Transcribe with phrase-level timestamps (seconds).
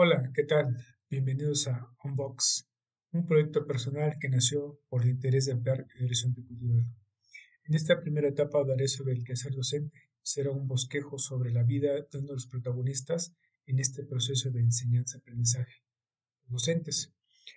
[0.00, 0.76] Hola, ¿qué tal?
[1.10, 2.68] Bienvenidos a Unbox,
[3.10, 6.86] un proyecto personal que nació por el interés de ampliar el horizonte cultural.
[7.64, 9.98] En esta primera etapa hablaré sobre el quehacer docente.
[10.22, 13.34] Será un bosquejo sobre la vida de uno de los protagonistas
[13.66, 15.82] en este proceso de enseñanza-aprendizaje,
[16.42, 17.12] los docentes,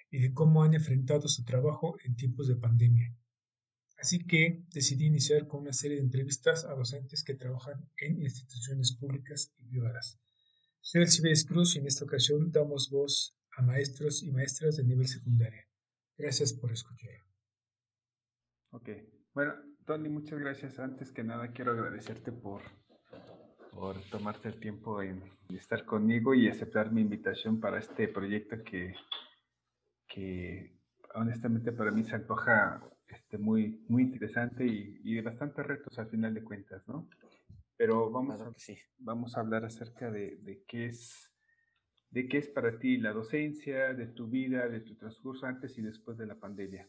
[0.10, 3.16] y de cómo han enfrentado su trabajo en tiempos de pandemia.
[4.00, 8.96] Así que decidí iniciar con una serie de entrevistas a docentes que trabajan en instituciones
[8.96, 10.20] públicas y privadas
[10.82, 15.08] soy Alcibiades Cruz y en esta ocasión damos voz a maestros y maestras de nivel
[15.08, 15.62] secundario.
[16.18, 17.12] Gracias por escuchar.
[18.72, 18.90] Ok,
[19.34, 19.54] bueno,
[19.86, 20.80] Tony, muchas gracias.
[20.80, 22.62] Antes que nada quiero agradecerte por,
[23.72, 28.94] por tomarte el tiempo en estar conmigo y aceptar mi invitación para este proyecto que,
[30.08, 30.80] que
[31.16, 36.10] honestamente para mí se antoja este, muy, muy interesante y, y de bastantes retos al
[36.10, 37.10] final de cuentas, ¿no?
[37.82, 38.54] Pero vamos, a,
[39.00, 41.32] vamos a hablar acerca de, de, qué es,
[42.12, 45.82] de qué es para ti la docencia, de tu vida, de tu transcurso antes y
[45.82, 46.88] después de la pandemia.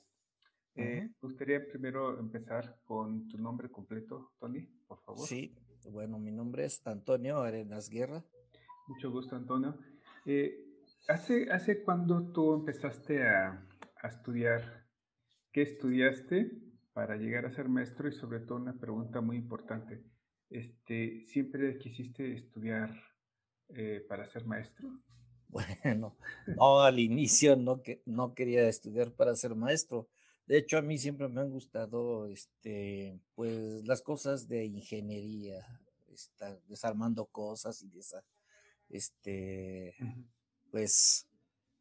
[0.74, 5.26] Eh, me gustaría primero empezar con tu nombre completo, Tony, por favor.
[5.26, 5.56] Sí,
[5.90, 8.22] bueno, mi nombre es Antonio Arenas Guerra.
[8.86, 9.78] Mucho gusto, Antonio.
[10.26, 10.76] Eh,
[11.08, 14.84] ¿hace, ¿Hace cuándo tú empezaste a, a estudiar?
[15.52, 16.52] ¿Qué estudiaste
[16.92, 18.10] para llegar a ser maestro?
[18.10, 20.11] Y sobre todo una pregunta muy importante
[20.52, 22.90] este, ¿siempre quisiste estudiar
[23.70, 24.88] eh, para ser maestro?
[25.52, 30.08] Bueno, no, al inicio no, que, no quería estudiar para ser maestro.
[30.46, 35.58] De hecho, a mí siempre me han gustado este, pues, las cosas de ingeniería,
[36.10, 38.24] estar desarmando cosas y esa,
[38.88, 39.94] este,
[40.70, 41.26] pues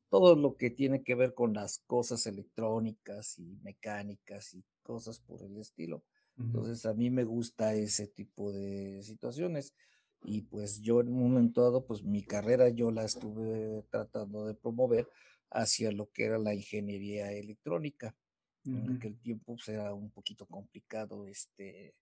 [0.10, 5.42] todo lo que tiene que ver con las cosas electrónicas y mecánicas y cosas por
[5.42, 6.04] el estilo.
[6.38, 9.76] Entonces a mí me gusta ese tipo de situaciones
[10.24, 14.54] y pues yo en un momento dado, pues mi carrera yo la estuve tratando de
[14.54, 15.08] promover
[15.50, 18.16] hacia lo que era la ingeniería electrónica.
[18.64, 21.96] En aquel tiempo pues, era un poquito complicado este,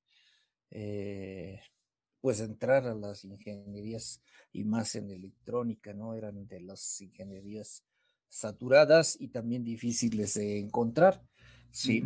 [0.72, 1.61] eh,
[2.19, 6.16] pues entrar a las ingenierías y más en electrónica, ¿no?
[6.16, 7.85] Eran de las ingenierías
[8.28, 11.23] saturadas y también difíciles de encontrar,
[11.72, 12.03] ¿sí?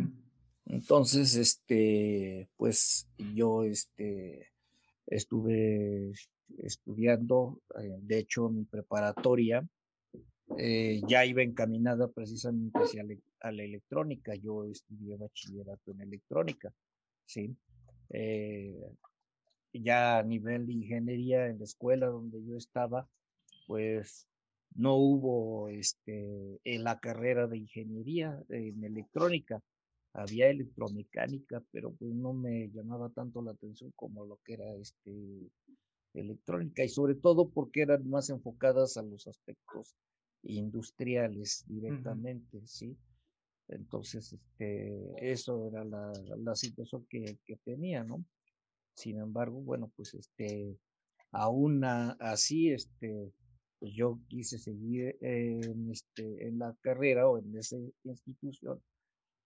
[0.66, 4.50] Entonces, este, pues yo, este,
[5.06, 6.12] estuve
[6.58, 9.66] estudiando, eh, de hecho, mi preparatoria
[10.58, 13.04] eh, ya iba encaminada precisamente hacia
[13.40, 14.34] a la electrónica.
[14.34, 16.72] Yo estudié bachillerato en electrónica,
[17.26, 17.54] ¿sí?
[18.10, 18.78] Eh,
[19.72, 23.08] ya a nivel de ingeniería en la escuela donde yo estaba,
[23.66, 24.28] pues
[24.74, 29.62] no hubo este, en la carrera de ingeniería en electrónica
[30.14, 35.12] había electromecánica, pero pues no me llamaba tanto la atención como lo que era este
[36.14, 39.96] electrónica y sobre todo porque eran más enfocadas a los aspectos
[40.44, 42.96] industriales directamente, ¿sí?
[43.66, 48.24] Entonces, este, eso era la, la situación que, que, tenía, ¿no?
[48.94, 50.78] Sin embargo, bueno, pues este,
[51.32, 53.32] aún así, este,
[53.80, 58.80] pues yo quise seguir en, este, en la carrera o en esa institución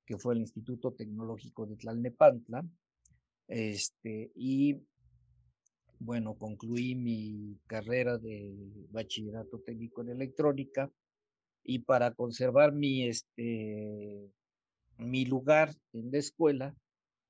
[0.09, 2.67] que fue el Instituto Tecnológico de Tlalnepantla.
[3.47, 4.81] Este, y
[5.99, 8.57] bueno, concluí mi carrera de
[8.91, 10.91] bachillerato técnico en electrónica
[11.63, 14.33] y para conservar mi, este,
[14.97, 16.75] mi lugar en la escuela,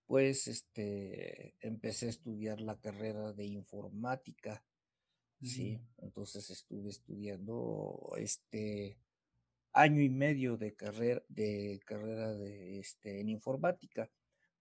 [0.07, 4.63] pues este, empecé a estudiar la carrera de informática.
[5.43, 8.99] Sí, entonces estuve estudiando este
[9.73, 14.11] año y medio de carrera, de carrera de, este, en informática.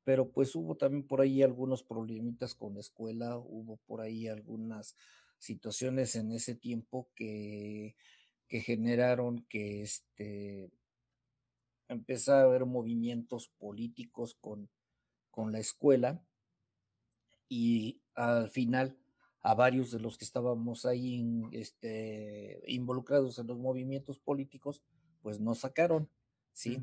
[0.04, 4.95] Pero pues hubo también por ahí algunos problemitas con la escuela, hubo por ahí algunas
[5.38, 7.95] situaciones en ese tiempo que,
[8.48, 10.71] que generaron que este,
[11.89, 14.69] empezara a haber movimientos políticos con,
[15.30, 16.21] con la escuela
[17.50, 18.98] y al final
[19.42, 24.83] a varios de los que estábamos ahí este, involucrados en los movimientos políticos,
[25.28, 26.10] pues no sacaron,
[26.54, 26.82] ¿sí?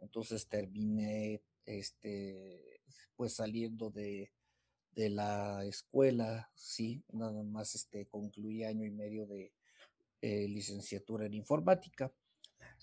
[0.00, 2.82] Entonces terminé, este,
[3.16, 4.34] pues saliendo de,
[4.92, 9.50] de la escuela, sí, nada más este, concluí año y medio de
[10.20, 12.12] eh, licenciatura en informática.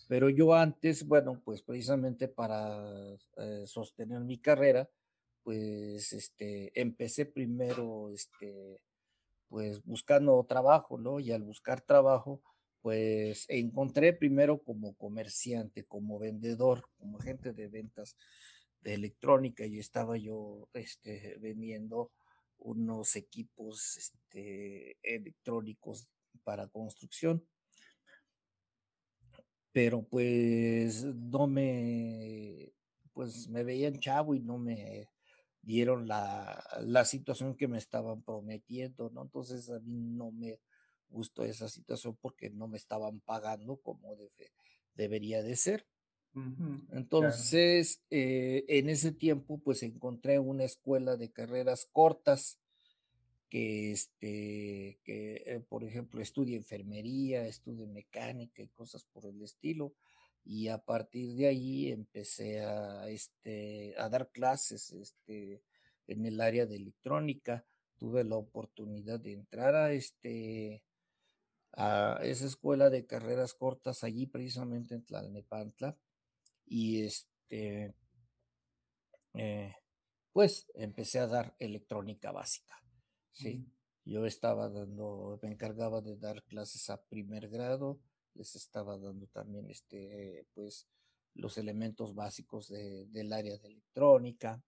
[0.07, 4.89] Pero yo antes, bueno, pues precisamente para eh, sostener mi carrera,
[5.44, 8.81] pues este, empecé primero, este,
[9.48, 11.19] pues buscando trabajo, ¿no?
[11.19, 12.42] Y al buscar trabajo,
[12.83, 18.18] pues encontré primero como comerciante, como vendedor, como agente de ventas
[18.81, 22.12] de electrónica y estaba yo este, vendiendo
[22.57, 26.09] unos equipos este, electrónicos
[26.44, 27.47] para construcción.
[29.71, 32.74] Pero pues no me,
[33.13, 35.07] pues me veían chavo y no me
[35.62, 39.21] dieron la, la situación que me estaban prometiendo, ¿no?
[39.24, 40.59] Entonces a mí no me
[41.13, 44.18] gustó esa situación porque no me estaban pagando como
[44.95, 45.88] debería de ser.
[46.92, 52.60] Entonces, eh, en ese tiempo, pues encontré una escuela de carreras cortas
[53.50, 59.94] que, este, que eh, por ejemplo, estudia enfermería, estudia mecánica y cosas por el estilo.
[60.44, 65.62] Y a partir de ahí empecé a, este, a dar clases este,
[66.07, 67.63] en el área de electrónica.
[67.98, 70.81] Tuve la oportunidad de entrar a, este,
[71.73, 75.97] a esa escuela de carreras cortas allí precisamente en Tlalnepantla
[76.65, 77.93] y este,
[79.33, 79.75] eh,
[80.31, 82.75] pues empecé a dar electrónica básica,
[83.31, 83.65] ¿sí?
[84.05, 87.99] Yo estaba dando, me encargaba de dar clases a primer grado,
[88.33, 90.87] les estaba dando también, este, pues,
[91.35, 94.61] los elementos básicos del área de electrónica.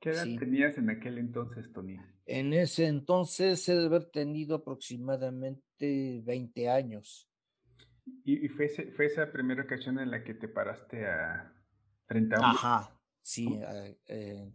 [0.00, 1.98] ¿Qué edad tenías en aquel entonces, Tony?
[2.26, 7.30] En ese entonces he de haber tenido aproximadamente 20 años.
[8.24, 11.52] ¿Y, fue, fue, esa primera ocasión en la que te paraste a,
[12.06, 13.60] frente a un Ajá, sí,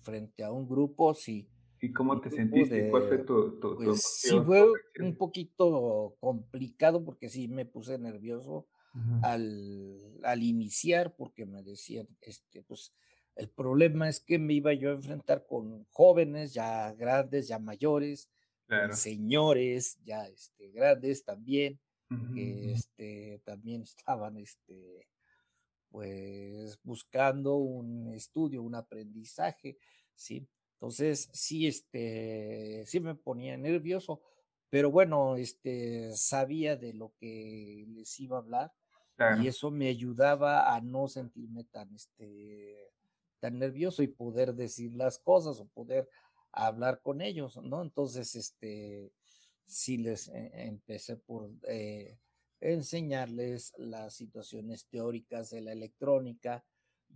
[0.02, 1.50] frente a un grupo, sí.
[1.82, 2.90] ¿Y cómo te sentiste?
[2.90, 4.66] ¿Cuál fue tu, tu, pues, Sí, fue
[5.00, 8.68] un poquito complicado porque sí me puse nervioso
[9.24, 12.94] al, al, iniciar porque me decían, este, pues
[13.36, 18.30] el problema es que me iba yo a enfrentar con jóvenes ya grandes, ya mayores,
[18.90, 21.80] señores ya este, grandes también
[22.34, 25.08] que este, también estaban este,
[25.90, 29.78] pues buscando un estudio, un aprendizaje,
[30.16, 30.48] ¿sí?
[30.74, 34.22] Entonces, sí, este, sí me ponía nervioso,
[34.70, 38.74] pero bueno, este, sabía de lo que les iba a hablar
[39.30, 42.92] y eso me ayudaba a no sentirme tan, este,
[43.42, 46.08] tan nervioso y poder decir las cosas o poder
[46.54, 47.82] hablar con ellos, ¿no?
[47.82, 49.12] Entonces, este,
[49.66, 52.18] sí les eh, empecé por eh,
[52.60, 56.64] enseñarles las situaciones teóricas de la electrónica.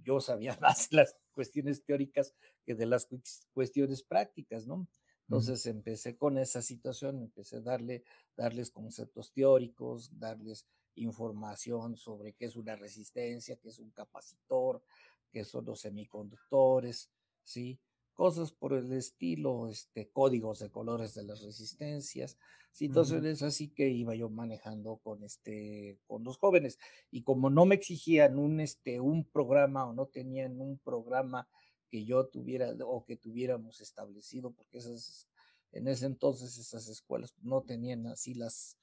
[0.04, 2.34] Yo sabía más las cuestiones teóricas
[2.66, 3.08] que de las
[3.54, 4.88] cuestiones prácticas, ¿no?
[5.28, 8.04] Entonces empecé con esa situación, empecé a darle,
[8.38, 14.84] darles conceptos teóricos, darles información sobre qué es una resistencia, qué es un capacitor,
[15.32, 17.12] qué son los semiconductores,
[17.44, 17.80] ¿sí?
[18.16, 22.38] cosas por el estilo, este, códigos de colores de las resistencias,
[22.72, 26.80] situaciones así que iba yo manejando con este, con los jóvenes.
[27.12, 31.48] Y como no me exigían un, este, un programa o no tenían un programa
[31.90, 35.28] que yo tuviera o que tuviéramos establecido, porque esas,
[35.74, 38.78] en ese entonces esas escuelas no tenían así las,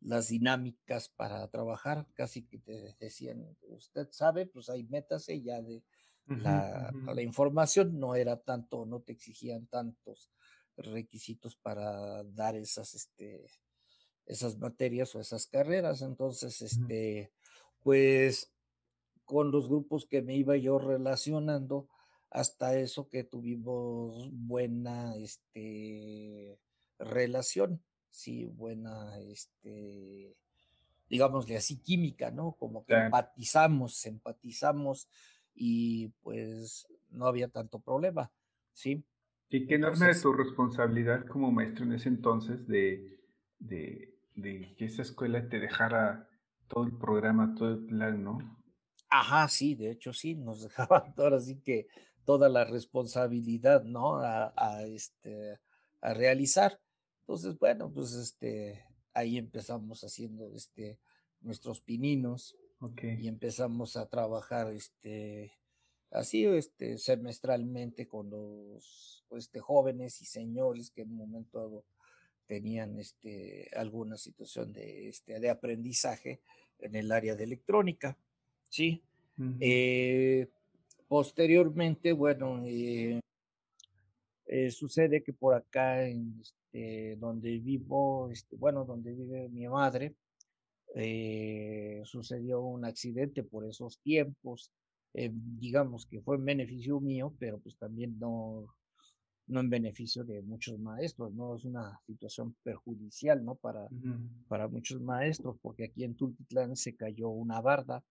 [0.00, 5.82] las dinámicas para trabajar, casi que te decían, usted sabe, pues hay metas ya de,
[6.26, 10.32] la, la, información no era tanto, no te exigían tantos
[10.76, 13.46] requisitos para dar esas, este,
[14.26, 16.02] esas materias o esas carreras.
[16.02, 17.32] Entonces, este,
[17.82, 18.52] pues
[19.24, 21.88] con los grupos que me iba yo relacionando,
[22.30, 26.58] hasta eso que tuvimos buena este,
[26.98, 27.82] relación,
[28.16, 30.34] sí, buena, este,
[31.08, 32.52] digámosle así, química, ¿no?
[32.52, 35.08] Como que empatizamos, empatizamos
[35.54, 38.32] y pues no había tanto problema,
[38.72, 39.04] ¿sí?
[39.50, 43.20] Y qué enorme es tu responsabilidad como maestro en ese entonces de,
[43.58, 46.28] de, de, que esa escuela te dejara
[46.68, 48.38] todo el programa, todo el plan, ¿no?
[49.10, 51.86] Ajá, sí, de hecho sí, nos dejaban ahora sí que
[52.24, 54.16] toda la responsabilidad, ¿no?
[54.16, 55.60] A, a, este,
[56.00, 56.80] a realizar.
[57.26, 61.00] Entonces, bueno, pues este, ahí empezamos haciendo este,
[61.40, 62.56] nuestros pininos,
[63.02, 65.52] y empezamos a trabajar este,
[66.10, 71.84] así este, semestralmente con los este, jóvenes y señores que en un momento dado
[72.46, 76.42] tenían este, alguna situación de, este, de aprendizaje
[76.78, 78.16] en el área de electrónica.
[78.68, 79.02] ¿sí?
[79.58, 80.48] Eh,
[81.08, 83.20] posteriormente, bueno, eh,
[84.46, 90.14] eh, sucede que por acá, en este, donde vivo, este, bueno, donde vive mi madre,
[90.94, 94.70] eh, sucedió un accidente por esos tiempos,
[95.14, 98.66] eh, digamos que fue en beneficio mío, pero pues también no,
[99.46, 101.56] no en beneficio de muchos maestros, ¿no?
[101.56, 103.54] Es una situación perjudicial, ¿no?
[103.56, 103.88] Para,
[104.48, 108.02] para muchos maestros, porque aquí en Tultitlán se cayó una barda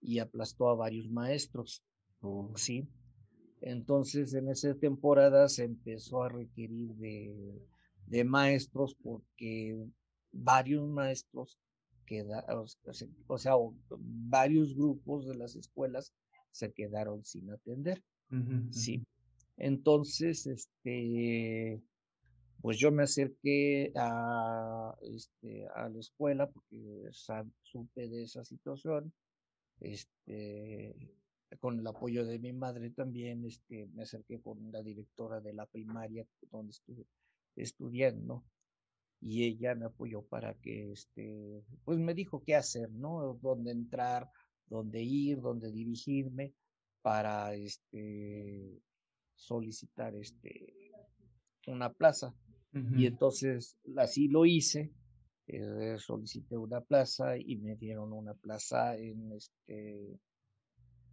[0.00, 1.82] y aplastó a varios maestros,
[2.22, 2.50] Oh.
[2.56, 2.88] ¿sí?
[3.66, 7.60] Entonces, en esa temporada se empezó a requerir de,
[8.06, 9.76] de maestros porque
[10.30, 11.58] varios maestros
[12.06, 12.66] quedaron,
[13.26, 13.54] o sea,
[13.98, 16.14] varios grupos de las escuelas
[16.52, 18.04] se quedaron sin atender,
[18.70, 19.04] ¿sí?
[19.56, 21.82] Entonces, este,
[22.62, 27.10] pues yo me acerqué a, este, a la escuela porque
[27.62, 29.12] supe de esa situación,
[29.80, 30.94] este,
[31.60, 35.66] con el apoyo de mi madre también, este, me acerqué con la directora de la
[35.66, 37.06] primaria donde estuve
[37.54, 38.44] estudiando
[39.20, 43.38] y ella me apoyó para que, este, pues me dijo qué hacer, ¿no?
[43.40, 44.28] Dónde entrar,
[44.66, 46.52] dónde ir, dónde dirigirme
[47.02, 48.80] para, este,
[49.34, 50.92] solicitar, este,
[51.66, 52.34] una plaza.
[52.94, 54.92] Y entonces así lo hice,
[55.46, 60.18] eh, solicité una plaza y me dieron una plaza en, este,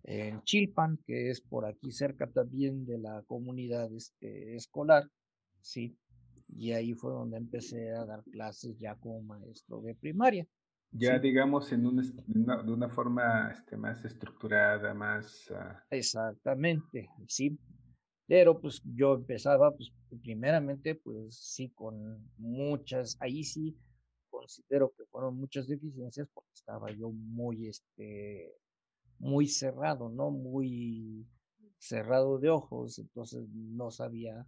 [0.03, 5.09] en Chilpan, que es por aquí cerca también de la comunidad este, escolar,
[5.61, 5.97] sí,
[6.49, 10.47] y ahí fue donde empecé a dar clases ya como maestro de primaria.
[10.91, 12.03] Ya digamos en una,
[12.61, 15.49] de una forma este, más estructurada, más...
[15.49, 15.75] Uh...
[15.89, 17.57] Exactamente, sí.
[18.27, 19.91] Pero pues yo empezaba, pues
[20.21, 23.75] primeramente, pues sí, con muchas, ahí sí
[24.29, 28.53] considero que fueron muchas deficiencias porque estaba yo muy, este,
[29.19, 30.31] muy cerrado, ¿no?
[30.31, 31.25] Muy
[31.77, 34.47] cerrado de ojos, entonces no sabía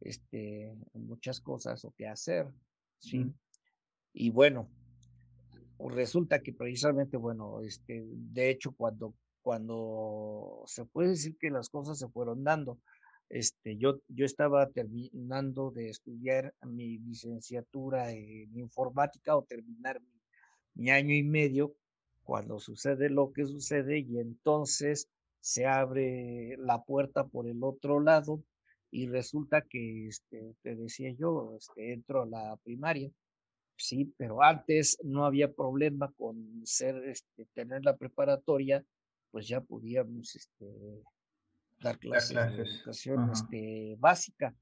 [0.00, 2.52] este, muchas cosas o qué hacer,
[2.98, 3.32] ¿sí?
[4.14, 4.68] Y bueno,
[5.78, 11.98] resulta que precisamente, bueno, este, de hecho, cuando, cuando se puede decir que las cosas
[11.98, 12.78] se fueron dando,
[13.28, 20.20] este, yo, yo estaba terminando de estudiar mi licenciatura en informática o terminar mi,
[20.74, 21.74] mi año y medio
[22.24, 25.08] cuando sucede lo que sucede y entonces
[25.40, 28.42] se abre la puerta por el otro lado
[28.90, 33.10] y resulta que, este, te decía yo, este, entro a la primaria,
[33.76, 38.84] sí, pero antes no había problema con ser, este, tener la preparatoria,
[39.30, 41.02] pues ya podíamos, este,
[41.80, 44.54] dar clases, de educación, este, básica,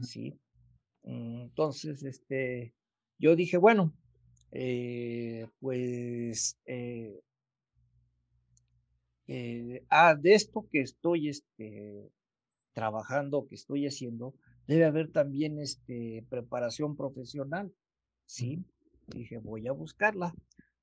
[0.00, 0.38] sí.
[1.02, 2.72] Entonces, este,
[3.18, 3.92] yo dije, bueno,
[4.52, 7.20] eh, pues, eh,
[9.26, 12.10] eh, ah, de esto que estoy, este,
[12.74, 14.34] trabajando, que estoy haciendo,
[14.66, 17.72] debe haber también este, preparación profesional,
[18.26, 18.64] ¿sí?
[19.08, 20.34] Dije, voy a buscarla,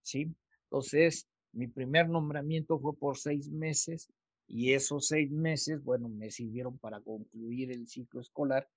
[0.01, 0.33] ¿sí?
[0.63, 4.09] Entonces, mi primer nombramiento fue por seis meses
[4.47, 8.67] y esos seis meses, bueno, me sirvieron para concluir el ciclo escolar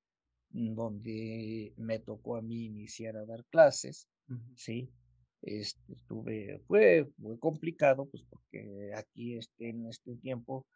[0.51, 4.07] donde me tocó a mí iniciar a dar clases,
[4.57, 4.91] ¿sí?
[5.43, 10.67] Este, estuve, fue, fue complicado, pues porque aquí este, en este tiempo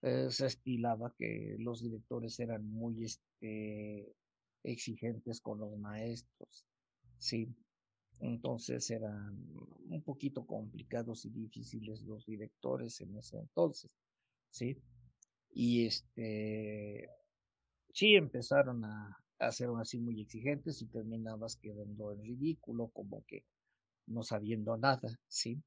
[0.00, 4.14] eh, se estilaba que los directores eran muy este,
[4.62, 6.64] exigentes con los maestros,
[7.18, 7.54] sí.
[8.20, 9.36] Entonces eran
[9.88, 13.90] un poquito complicados y difíciles los directores en ese entonces,
[14.50, 14.78] sí.
[15.50, 17.10] Y este,
[17.92, 23.44] sí empezaron a, ser así muy exigentes y terminabas quedando en ridículo, como que
[24.06, 25.62] no sabiendo nada, ¿sí?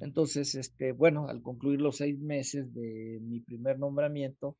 [0.00, 4.56] Entonces, este, bueno, al concluir los seis meses de mi primer nombramiento,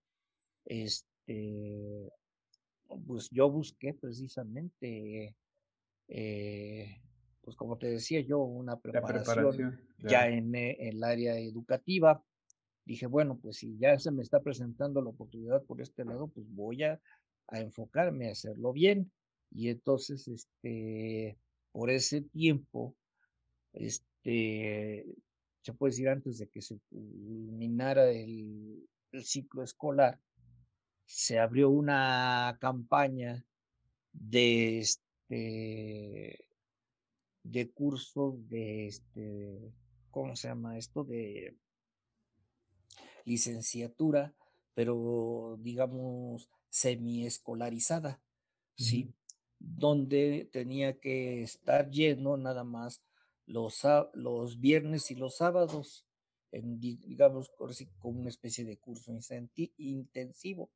[0.66, 2.12] este,
[3.06, 5.34] pues yo busqué precisamente,
[6.08, 7.00] eh,
[7.40, 12.22] pues como te decía yo, una preparación, ya en eh, el área educativa.
[12.84, 16.46] Dije, bueno, pues si ya se me está presentando la oportunidad por este lado, pues
[16.50, 17.00] voy a,
[17.50, 19.10] a enfocarme a hacerlo bien.
[19.50, 21.36] Y entonces, este,
[21.72, 22.94] por ese tiempo,
[23.72, 25.06] este,
[25.62, 28.86] se puede decir antes de que se culminara el,
[29.22, 30.20] ciclo escolar,
[31.04, 33.44] se abrió una campaña
[34.12, 36.44] de este
[37.42, 39.72] de cursos de este
[40.12, 41.02] ¿cómo se llama esto?
[41.02, 41.56] de
[43.24, 44.32] licenciatura,
[44.74, 48.22] pero digamos semiescolarizada,
[48.76, 49.12] ¿sí?
[49.58, 53.02] donde tenía que estar lleno nada más
[53.46, 53.82] los,
[54.14, 56.06] los viernes y los sábados,
[56.52, 57.50] en, digamos,
[57.98, 59.12] como una especie de curso
[59.76, 60.70] intensivo,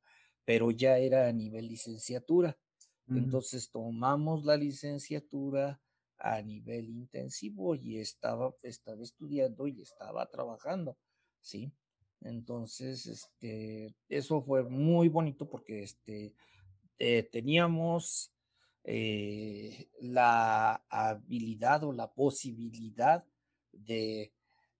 [0.45, 2.57] pero ya era a nivel licenciatura.
[3.07, 5.79] Entonces tomamos la licenciatura,
[6.17, 10.97] a nivel intensivo y estaba, estaba estudiando y estaba trabajando,
[11.41, 11.71] ¿sí?
[12.25, 16.33] Entonces, este, eso fue muy bonito porque este,
[16.97, 18.33] eh, teníamos
[18.83, 23.23] eh, la habilidad o la posibilidad
[23.71, 24.33] de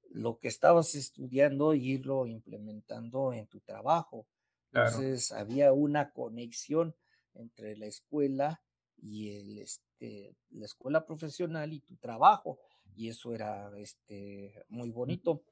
[0.10, 4.26] lo que estabas estudiando irlo implementando en tu trabajo.
[4.72, 6.96] Entonces había una conexión
[7.36, 8.62] entre la escuela
[8.98, 12.60] y el, este, la escuela profesional y tu trabajo.
[12.96, 15.44] Y eso era este, muy bonito.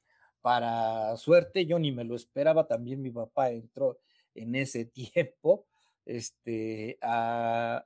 [0.43, 3.97] Para suerte, yo ni me lo esperaba, también mi papá entró
[4.35, 4.85] en ese
[5.15, 5.65] tiempo
[6.05, 7.85] este, a,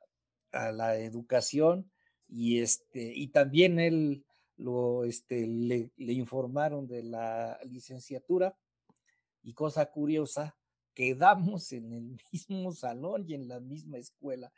[0.52, 1.90] la educación
[2.28, 8.58] y, este, y también él lo, este, le informaron de la licenciatura
[9.44, 10.58] y cosa curiosa,
[10.96, 14.52] quedamos en el mismo salón y en la misma escuela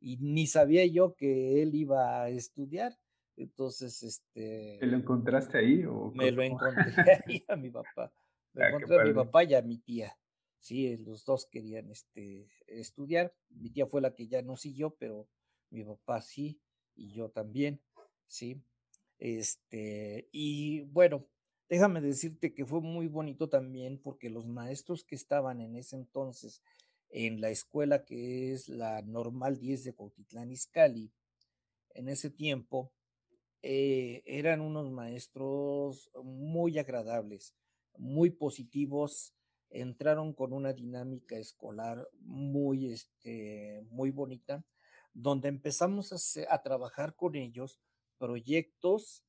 [0.00, 2.96] y ni sabía yo que él iba a estudiar.
[3.42, 4.78] Entonces, este...
[4.80, 5.84] ¿Te lo encontraste ahí?
[5.84, 8.12] O me lo encontré ahí a mi papá.
[8.52, 10.16] Me ah, encontré a mi papá y a mi tía.
[10.58, 13.34] Sí, los dos querían este, estudiar.
[13.48, 15.28] Mi tía fue la que ya no siguió, pero
[15.70, 16.60] mi papá sí,
[16.94, 17.80] y yo también,
[18.26, 18.62] sí.
[19.18, 21.26] Este, y bueno,
[21.68, 26.62] déjame decirte que fue muy bonito también porque los maestros que estaban en ese entonces
[27.10, 31.12] en la escuela que es la Normal 10 de Cuautitlán Izcalli,
[31.94, 32.92] en ese tiempo,
[33.62, 37.54] eh, eran unos maestros muy agradables,
[37.96, 39.34] muy positivos,
[39.70, 44.64] entraron con una dinámica escolar muy, este, muy bonita,
[45.12, 47.80] donde empezamos a, a trabajar con ellos
[48.18, 49.24] proyectos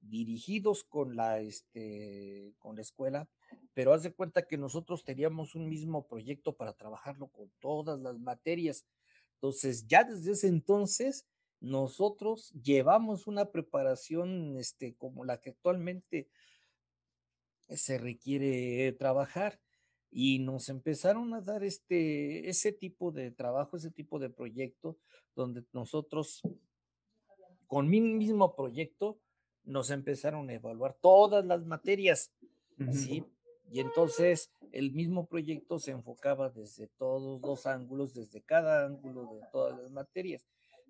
[0.00, 3.28] dirigidos con la, este, con la escuela,
[3.72, 8.18] pero haz de cuenta que nosotros teníamos un mismo proyecto para trabajarlo con todas las
[8.18, 8.86] materias.
[9.34, 11.26] Entonces, ya desde ese entonces,
[11.64, 16.28] nosotros llevamos una preparación este, como la que actualmente
[17.68, 19.58] se requiere trabajar
[20.10, 24.98] y nos empezaron a dar este, ese tipo de trabajo, ese tipo de proyecto,
[25.34, 26.42] donde nosotros,
[27.66, 29.18] con mi mismo proyecto,
[29.64, 32.32] nos empezaron a evaluar todas las materias,
[32.92, 33.24] ¿sí?
[33.70, 39.40] Y entonces el mismo proyecto se enfocaba desde todos los ángulos, desde cada ángulo de
[39.50, 40.46] todas las materias.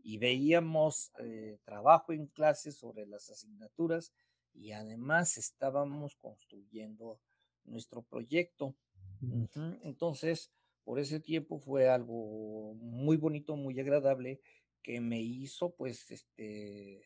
[0.06, 4.12] Y veíamos eh, trabajo en clase sobre las asignaturas
[4.52, 7.20] y además estábamos construyendo
[7.64, 8.76] nuestro proyecto.
[9.82, 10.52] Entonces,
[10.84, 14.42] por ese tiempo fue algo muy bonito, muy agradable,
[14.82, 17.02] que me hizo pues este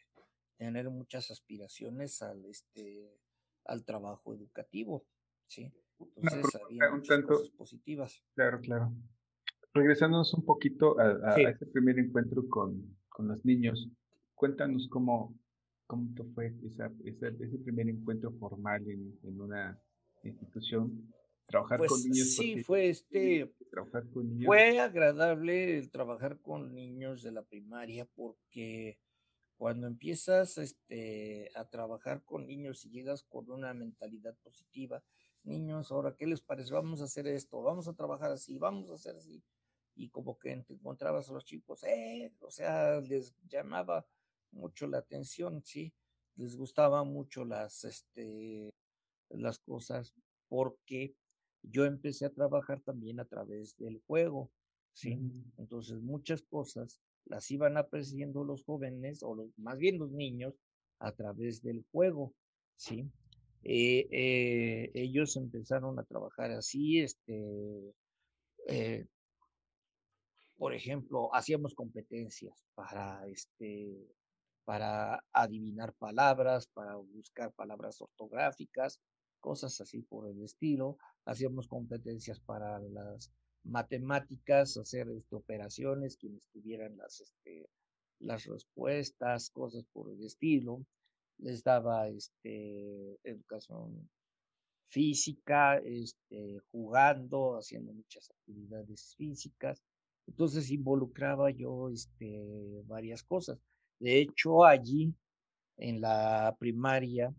[0.57, 3.17] tener muchas aspiraciones al este
[3.65, 5.07] al trabajo educativo,
[5.47, 5.73] ¿sí?
[6.01, 8.25] Entonces había tanto, cosas positivas.
[8.35, 8.93] Claro, claro.
[9.79, 13.89] Regresándonos un poquito a, ese primer encuentro con, con, los niños,
[14.35, 15.35] cuéntanos cómo,
[15.87, 19.79] cómo fue esa, ese primer encuentro formal en, en una
[20.23, 21.13] institución
[21.49, 22.35] trabajar con pues niños.
[22.35, 23.53] Sí, fue este.
[23.71, 24.47] Trabajar con niños.
[24.47, 28.99] Fue agradable el trabajar con niños de la primaria porque
[29.57, 35.03] cuando empiezas este, a trabajar con niños y llegas con una mentalidad positiva,
[35.43, 36.73] niños, ahora, ¿qué les parece?
[36.73, 39.43] Vamos a hacer esto, vamos a trabajar así, vamos a hacer así.
[39.99, 44.07] Y como que te encontrabas a los chicos, eh, o sea, les llamaba
[44.53, 45.93] mucho la atención, ¿sí?
[46.37, 48.71] Les gustaba mucho las, este,
[49.31, 50.15] las cosas,
[50.49, 51.17] porque
[51.63, 54.53] yo empecé a trabajar también a través del juego,
[54.93, 55.19] ¿sí?
[55.57, 60.55] Entonces, muchas cosas las iban apreciando los jóvenes, o los, más bien los niños,
[61.01, 62.35] a través del juego,
[62.77, 63.11] ¿sí?
[63.65, 67.93] Eh, eh, ellos empezaron a trabajar así, este,
[68.69, 69.07] eh,
[70.59, 73.97] por ejemplo, hacíamos competencias para, este,
[74.65, 79.01] para adivinar palabras, para buscar palabras ortográficas,
[79.41, 80.99] cosas así por el estilo.
[81.25, 83.31] Hacíamos competencias para las
[83.63, 87.71] matemáticas, hacer este, operaciones, quienes tuvieran las, este,
[88.19, 90.85] las respuestas, cosas por el estilo.
[91.39, 94.11] Les daba este, educación
[94.91, 99.81] física, este, jugando, haciendo muchas actividades físicas.
[100.29, 103.59] Entonces involucraba yo este, varias cosas.
[103.99, 105.15] De hecho, allí
[105.79, 107.35] en la primaria,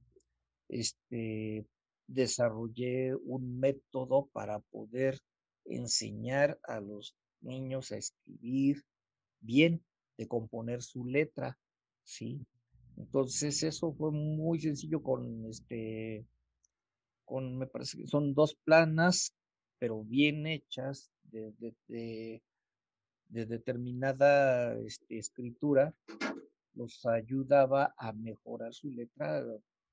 [0.68, 1.66] este,
[2.08, 5.20] desarrollé un método para poder
[5.66, 8.84] enseñar a los niños a escribir
[9.40, 9.84] bien,
[10.18, 11.58] de componer su letra,
[12.04, 12.46] ¿sí?
[12.98, 16.26] Entonces eso fue muy sencillo con este,
[17.24, 19.34] con, me parece que son dos planas,
[19.78, 21.54] pero bien hechas de,
[21.88, 22.42] de,
[23.30, 25.94] determinada este, escritura
[26.74, 29.44] los ayudaba a mejorar su letra,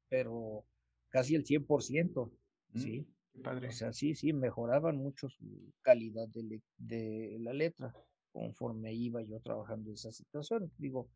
[0.08, 0.64] pero
[1.08, 2.30] casi el 100%,
[2.72, 3.06] mm, ¿sí?
[3.42, 3.68] padre.
[3.68, 7.94] O sea, sí, sí, mejoraban mucho su calidad de, de, la letra
[8.32, 10.70] conforme iba yo trabajando esa situación.
[10.78, 11.08] Digo,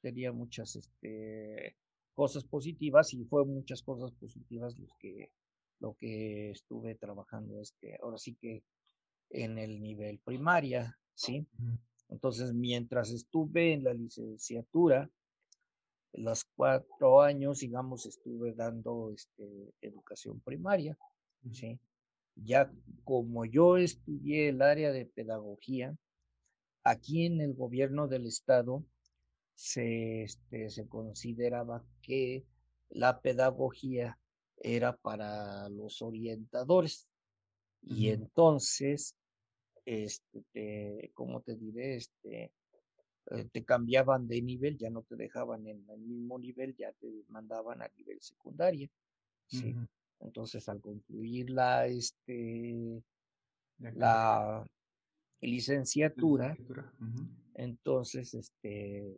[0.00, 1.76] tenía muchas este,
[2.14, 5.30] cosas positivas y fue muchas cosas positivas los que,
[5.80, 8.62] lo que estuve trabajando, este, ahora sí que
[9.30, 11.44] en el nivel primaria, ¿sí?
[12.08, 15.10] Entonces, mientras estuve en la licenciatura,
[16.12, 20.96] los cuatro años, digamos, estuve dando este, educación primaria,
[21.52, 21.80] ¿sí?
[22.36, 22.70] Ya
[23.04, 25.96] como yo estudié el área de pedagogía,
[26.84, 28.84] aquí en el gobierno del estado
[29.54, 32.44] se, este, se consideraba que
[32.90, 34.18] la pedagogía
[34.58, 37.08] era para los orientadores.
[37.82, 39.14] Y entonces,
[39.86, 41.96] este, ¿cómo te diré?
[41.96, 42.52] Este,
[43.30, 47.24] eh, te cambiaban de nivel, ya no te dejaban en el mismo nivel, ya te
[47.28, 48.88] mandaban a nivel secundaria.
[49.46, 49.74] ¿sí?
[50.20, 53.02] Entonces, al concluir la, este,
[53.78, 54.66] la
[55.40, 56.56] licenciatura,
[57.54, 59.14] entonces, este,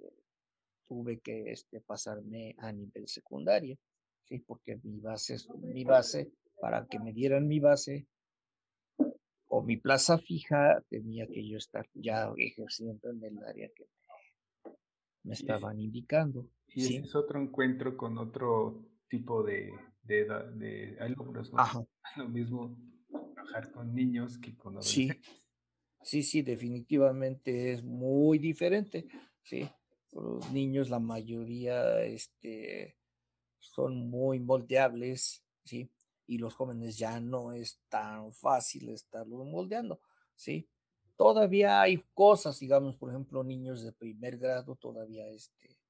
[0.87, 3.77] tuve que este, pasarme a nivel secundaria,
[4.25, 4.39] ¿sí?
[4.39, 8.07] Porque mi base, mi base, para que me dieran mi base
[9.69, 13.87] mi plaza fija, tenía que yo estar ya ejerciendo en el área que
[15.25, 16.49] me, estaban indicando.
[16.69, 21.87] Y ese es otro encuentro con otro tipo de, de, de alumnos, ¿no?
[22.17, 22.79] Lo mismo
[23.35, 25.27] trabajar con niños que con adolescentes.
[25.27, 25.33] Sí.
[26.01, 29.07] Sí, sí, definitivamente es muy diferente,
[29.43, 29.69] sí.
[30.13, 32.97] Los niños, la mayoría, este,
[33.59, 35.91] son muy moldeables, ¿sí?
[36.29, 40.01] Y los jóvenes ya no es tan fácil estarlos moldeando,
[40.37, 40.69] ¿sí?
[41.17, 45.81] Todavía hay cosas, digamos, por ejemplo, niños de primer grado, todavía este,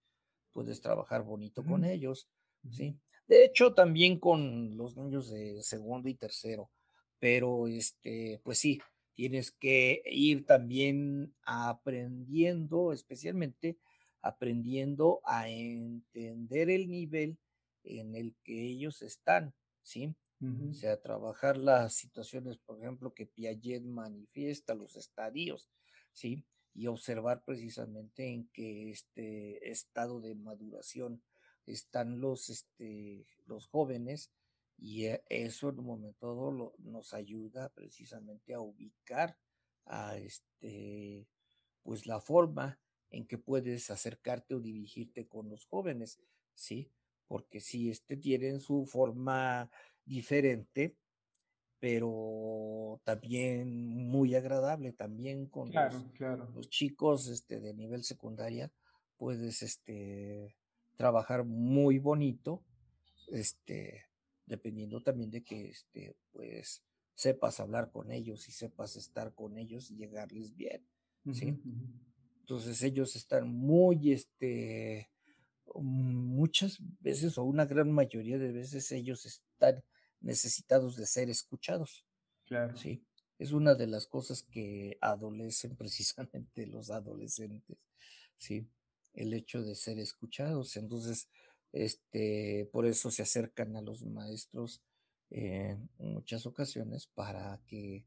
[0.52, 2.30] puedes trabajar bonito con ellos,
[2.70, 2.98] ¿sí?
[3.26, 6.70] De hecho, también con los niños de segundo y tercero,
[7.18, 8.80] pero este, pues sí,
[9.12, 13.76] tienes que ir también aprendiendo, especialmente
[14.22, 17.36] aprendiendo a entender el nivel
[17.84, 20.14] en el que ellos están, ¿sí?
[20.40, 25.68] O sea, trabajar las situaciones, por ejemplo, que Piaget manifiesta, los estadios,
[26.12, 26.44] ¿sí?
[26.74, 31.22] Y observar precisamente en qué este estado de maduración
[31.66, 34.30] están los, este, los jóvenes
[34.78, 39.36] y e, eso en un momento dado nos ayuda precisamente a ubicar
[39.86, 41.26] a este,
[41.82, 42.78] pues la forma
[43.10, 46.20] en que puedes acercarte o dirigirte con los jóvenes,
[46.54, 46.92] ¿sí?
[47.26, 49.70] Porque si este tienen su forma
[50.08, 50.96] diferente,
[51.78, 58.72] pero también muy agradable, también con los, chicos este, de nivel secundaria,
[59.16, 60.56] puedes este,
[60.96, 62.64] trabajar muy bonito,
[63.28, 64.06] este,
[64.46, 66.82] dependiendo también de que este, pues,
[67.14, 70.84] sepas hablar con ellos y sepas estar con ellos y llegarles bien,
[71.32, 71.60] ¿sí?
[72.40, 75.10] Entonces ellos están muy, este,
[75.74, 79.84] muchas veces o una gran mayoría de veces ellos están
[80.20, 82.04] necesitados de ser escuchados.
[82.46, 82.76] Claro.
[82.76, 83.04] Sí.
[83.38, 87.78] Es una de las cosas que adolecen precisamente los adolescentes.
[88.36, 88.68] Sí.
[89.14, 90.76] El hecho de ser escuchados.
[90.76, 91.28] Entonces,
[91.72, 94.82] este, por eso se acercan a los maestros
[95.30, 98.06] en muchas ocasiones para que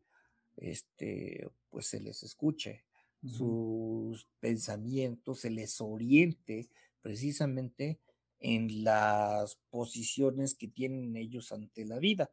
[0.57, 2.83] este, pues se les escuche
[3.23, 6.69] sus pensamientos, se les oriente
[7.01, 7.99] precisamente
[8.41, 12.31] en las posiciones que tienen ellos ante la vida,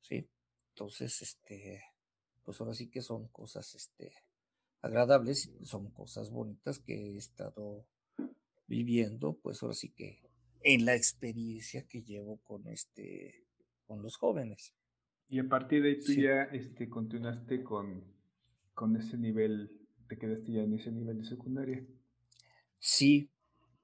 [0.00, 0.28] ¿sí?
[0.74, 1.82] Entonces, este,
[2.44, 4.12] pues ahora sí que son cosas, este,
[4.82, 7.86] agradables, son cosas bonitas que he estado
[8.66, 10.22] viviendo, pues ahora sí que
[10.62, 13.46] en la experiencia que llevo con este,
[13.86, 14.74] con los jóvenes.
[15.28, 18.04] Y a partir de ahí tú ya, este, continuaste con,
[18.74, 21.84] con ese nivel te quedaste ya en ese nivel de secundaria.
[22.78, 23.30] Sí,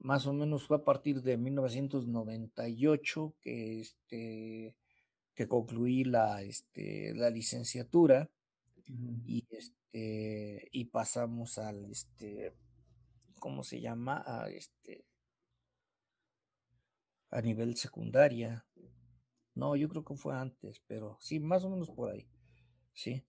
[0.05, 4.75] más o menos fue a partir de 1998 que, este,
[5.33, 8.29] que concluí la, este, la licenciatura
[8.85, 12.53] y, este, y pasamos al, este,
[13.39, 14.23] ¿cómo se llama?
[14.27, 15.07] A, este,
[17.31, 18.63] a nivel secundaria.
[19.55, 22.27] No, yo creo que fue antes, pero sí, más o menos por ahí.
[22.93, 23.25] Sí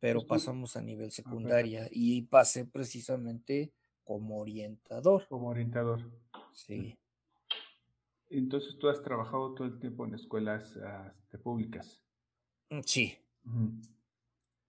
[0.00, 3.74] pero pasamos a nivel secundaria y pasé precisamente
[4.10, 5.24] como orientador.
[5.28, 6.00] Como orientador.
[6.52, 6.98] Sí.
[8.28, 10.76] Entonces tú has trabajado todo el tiempo en escuelas
[11.22, 12.02] este, públicas.
[12.70, 13.16] Mm, sí.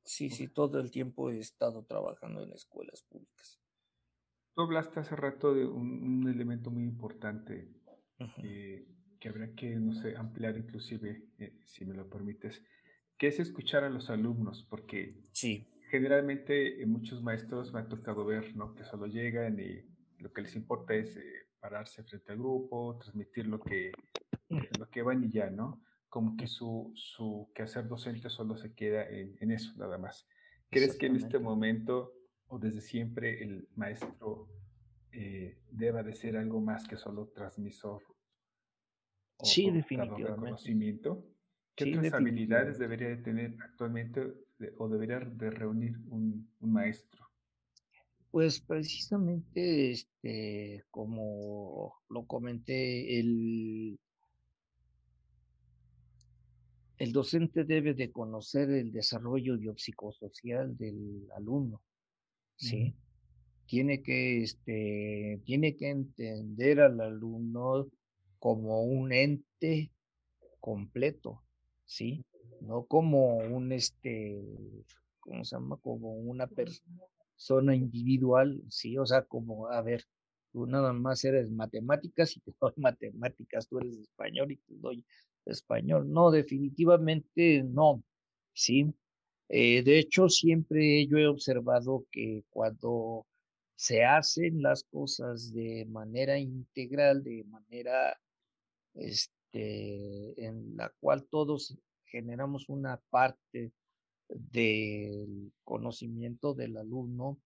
[0.04, 3.60] Sí, sí, todo el tiempo he estado trabajando en escuelas públicas.
[4.54, 7.68] Tú hablaste hace rato de un, elemento muy importante
[8.44, 8.86] eh,
[9.20, 12.62] que habría que, no sé, ampliar inclusive, eh, si me lo permites,
[13.18, 15.66] que es escuchar a los alumnos, porque sí.
[15.92, 18.74] Generalmente muchos maestros me ha tocado ver, ¿no?
[18.74, 19.84] Que solo llegan y
[20.20, 21.20] lo que les importa es
[21.60, 23.92] pararse frente al grupo, transmitir lo que,
[24.80, 25.84] lo que van y ya, ¿no?
[26.08, 30.26] Como que su, su quehacer docente solo se queda en, eso, nada más.
[30.70, 32.14] ¿Crees que en este momento
[32.48, 34.48] o desde siempre el maestro
[35.12, 38.02] eh, deba de ser algo más que solo transmisor
[39.38, 40.40] o sí, definitivamente.
[40.40, 41.26] conocimiento?
[41.76, 44.34] ¿Qué otras habilidades debería de tener actualmente
[44.78, 47.32] o debería de reunir un, un maestro?
[48.32, 54.00] Pues precisamente, este, como lo comenté, el,
[56.98, 61.82] el docente debe de conocer el desarrollo biopsicosocial del alumno,
[62.56, 62.96] ¿sí?
[63.66, 67.88] Tiene que, este, tiene que entender al alumno
[68.40, 69.92] como un ente
[70.62, 71.44] completo,
[71.92, 72.24] ¿sí?
[72.62, 74.42] No como un, este,
[75.20, 75.78] ¿cómo se llama?
[75.78, 80.06] Como una persona individual, sí, o sea, como, a ver,
[80.54, 85.06] tú nada más eres matemáticas y te doy matemáticas, tú eres español y te doy
[85.46, 86.10] español.
[86.10, 88.04] No, definitivamente no,
[88.54, 88.94] sí.
[89.50, 93.28] Eh, de hecho, siempre yo he observado que cuando
[93.76, 98.18] se hacen las cosas de manera integral, de manera
[98.94, 103.74] este, en la cual todos generamos una parte
[104.28, 107.40] del conocimiento del alumno,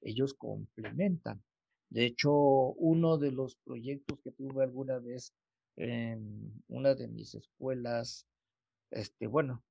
[0.00, 1.42] ellos complementan.
[1.90, 5.32] De hecho, uno de los proyectos que tuve alguna vez
[5.76, 8.26] en una de mis escuelas,
[8.90, 9.62] este, bueno,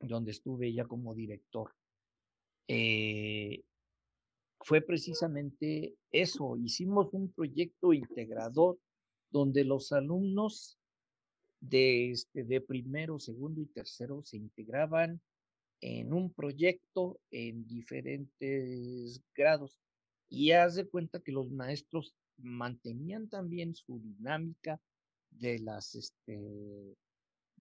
[0.00, 1.74] donde estuve ya como director,
[2.68, 3.62] eh,
[4.60, 6.56] fue precisamente eso.
[6.56, 8.78] Hicimos un proyecto integrador
[9.34, 10.78] donde los alumnos
[11.58, 15.20] de, este, de primero, segundo y tercero se integraban
[15.80, 19.76] en un proyecto en diferentes grados.
[20.28, 24.80] Y haz de cuenta que los maestros mantenían también su dinámica
[25.32, 26.96] de las, este,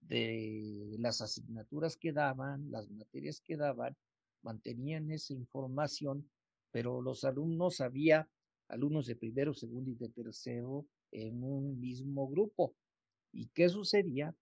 [0.01, 3.97] de las asignaturas que daban, las materias que daban,
[4.43, 6.29] mantenían esa información,
[6.69, 8.29] pero los alumnos había
[8.67, 12.75] alumnos de primero, segundo y de tercero en un mismo grupo.
[13.31, 14.35] ¿Y qué sucedía?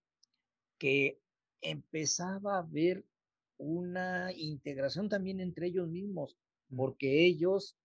[0.77, 1.19] Que
[1.61, 3.05] empezaba a haber
[3.57, 6.35] una integración también entre ellos mismos,
[6.69, 6.77] mm.
[6.77, 7.75] porque ellos,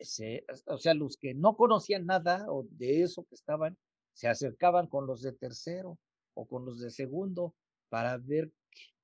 [0.00, 3.76] se, o sea, los que no conocían nada o de eso que estaban,
[4.14, 5.98] se acercaban con los de tercero
[6.34, 7.54] o con los de segundo
[7.90, 8.50] para ver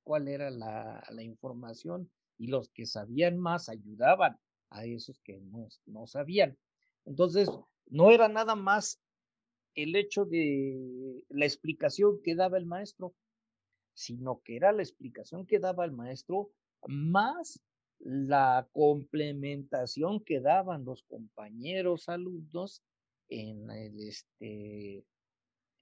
[0.05, 4.39] cuál era la, la información y los que sabían más ayudaban
[4.71, 6.57] a esos que no, no sabían.
[7.05, 7.51] Entonces,
[7.87, 9.01] no era nada más
[9.75, 13.15] el hecho de la explicación que daba el maestro,
[13.95, 16.51] sino que era la explicación que daba el maestro
[16.87, 17.61] más
[18.05, 22.83] la complementación que daban los compañeros alumnos
[23.29, 25.05] en el este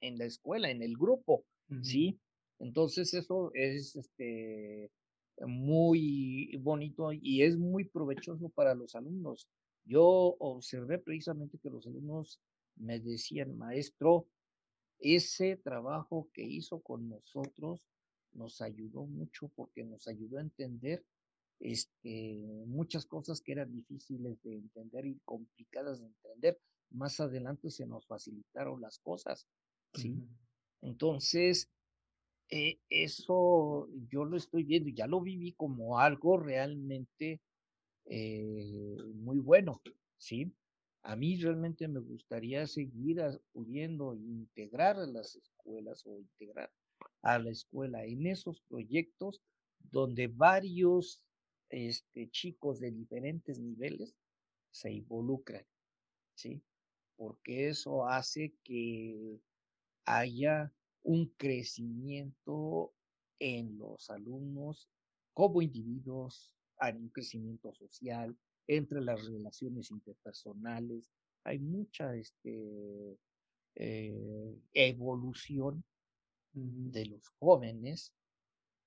[0.02, 1.44] en la escuela, en el grupo,
[1.82, 2.18] ¿sí?
[2.58, 4.90] Entonces eso es este
[5.38, 9.48] muy bonito y es muy provechoso para los alumnos.
[9.84, 12.38] Yo observé precisamente que los alumnos
[12.76, 14.26] me decían, maestro,
[14.98, 17.80] ese trabajo que hizo con nosotros
[18.32, 21.04] nos ayudó mucho porque nos ayudó a entender
[21.58, 26.60] este, muchas cosas que eran difíciles de entender y complicadas de entender.
[26.90, 29.46] Más adelante se nos facilitaron las cosas,
[29.94, 30.16] ¿sí?
[30.82, 31.70] Entonces,
[32.48, 37.40] eh, eso yo lo estoy viendo, ya lo viví como algo realmente
[38.06, 39.80] eh, muy bueno,
[40.16, 40.52] ¿sí?
[41.02, 43.20] A mí realmente me gustaría seguir
[43.52, 46.70] pudiendo integrar a las escuelas o integrar
[47.22, 49.40] a la escuela en esos proyectos
[49.78, 51.22] donde varios
[51.70, 54.14] este, chicos de diferentes niveles
[54.70, 55.64] se involucran,
[56.34, 56.62] ¿sí?
[57.16, 59.40] Porque eso hace que
[60.04, 62.92] haya un crecimiento
[63.38, 64.88] en los alumnos
[65.32, 68.36] como individuos, hay un crecimiento social,
[68.76, 71.10] entre las relaciones interpersonales.
[71.42, 73.18] Hay mucha este,
[73.74, 75.82] eh, evolución
[76.52, 78.12] de los jóvenes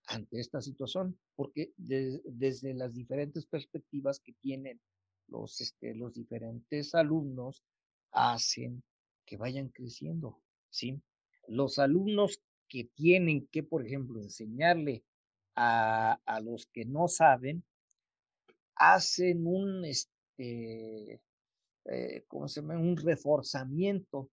[0.08, 4.80] ante esta situación, porque desde las diferentes perspectivas que tienen
[5.28, 7.62] los, este, los diferentes alumnos
[8.12, 8.84] hacen
[9.26, 11.02] que vayan creciendo, ¿sí?
[11.48, 15.04] Los alumnos que tienen que, por ejemplo, enseñarle
[15.56, 17.66] a, a los que no saben,
[18.76, 21.22] hacen un, este,
[21.86, 22.80] eh, ¿cómo se llama?
[22.80, 24.30] Un reforzamiento,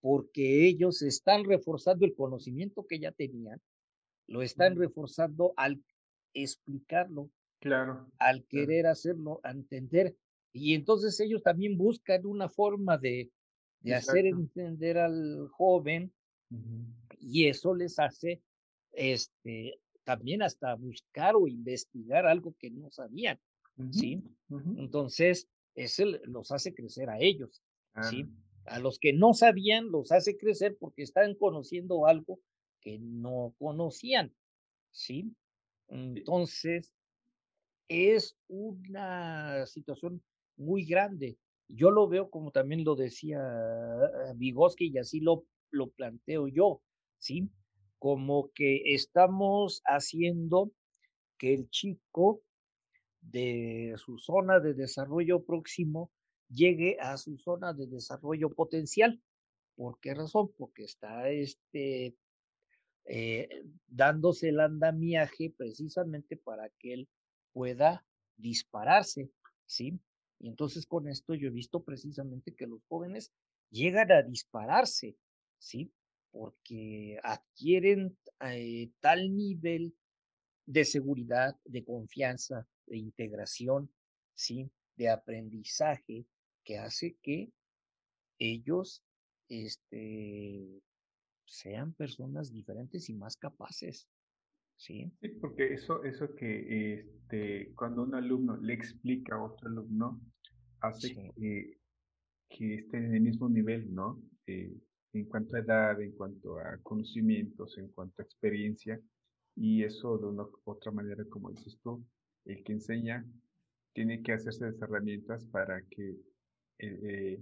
[0.00, 3.60] porque ellos están reforzando el conocimiento que ya tenían,
[4.28, 5.82] lo están reforzando al
[6.34, 10.16] explicarlo, claro, al querer hacerlo, a entender.
[10.52, 13.30] Y entonces ellos también buscan una forma de,
[13.80, 16.12] de hacer entender al joven
[17.18, 18.42] y eso les hace
[18.92, 23.38] este, también hasta buscar o investigar algo que no sabían,
[23.90, 24.22] ¿sí?
[24.76, 27.62] Entonces, eso los hace crecer a ellos,
[28.02, 28.26] ¿sí?
[28.66, 32.40] A los que no sabían los hace crecer porque están conociendo algo
[32.80, 34.34] que no conocían,
[34.90, 35.32] ¿sí?
[35.88, 36.92] Entonces,
[37.88, 40.22] es una situación
[40.56, 41.38] muy grande.
[41.68, 43.40] Yo lo veo como también lo decía
[44.36, 46.82] Vygotsky y así lo, lo planteo yo,
[47.18, 47.48] ¿sí?
[47.98, 50.70] Como que estamos haciendo
[51.38, 52.42] que el chico
[53.30, 56.10] de su zona de desarrollo próximo
[56.48, 59.20] llegue a su zona de desarrollo potencial.
[59.74, 60.52] ¿Por qué razón?
[60.56, 62.16] Porque está este,
[63.04, 63.48] eh,
[63.86, 67.08] dándose el andamiaje precisamente para que él
[67.52, 69.30] pueda dispararse,
[69.66, 69.98] ¿sí?
[70.38, 73.32] Y entonces con esto yo he visto precisamente que los jóvenes
[73.70, 75.16] llegan a dispararse,
[75.58, 75.92] ¿sí?
[76.30, 79.94] Porque adquieren eh, tal nivel
[80.66, 83.90] de seguridad, de confianza, de integración,
[84.34, 84.70] ¿sí?
[84.96, 86.26] De aprendizaje
[86.64, 87.52] que hace que
[88.38, 89.02] ellos
[89.48, 90.82] este,
[91.46, 94.08] sean personas diferentes y más capaces.
[94.76, 100.20] Sí, sí porque eso, eso que este, cuando un alumno le explica a otro alumno,
[100.80, 101.78] hace que,
[102.50, 104.22] que esté en el mismo nivel, ¿no?
[104.46, 104.76] Eh,
[105.14, 109.00] en cuanto a edad, en cuanto a conocimientos, en cuanto a experiencia,
[109.54, 112.04] y eso de una otra manera, como dices tú,
[112.46, 113.26] el que enseña
[113.92, 116.10] tiene que hacerse de herramientas para que
[116.78, 117.40] eh, eh,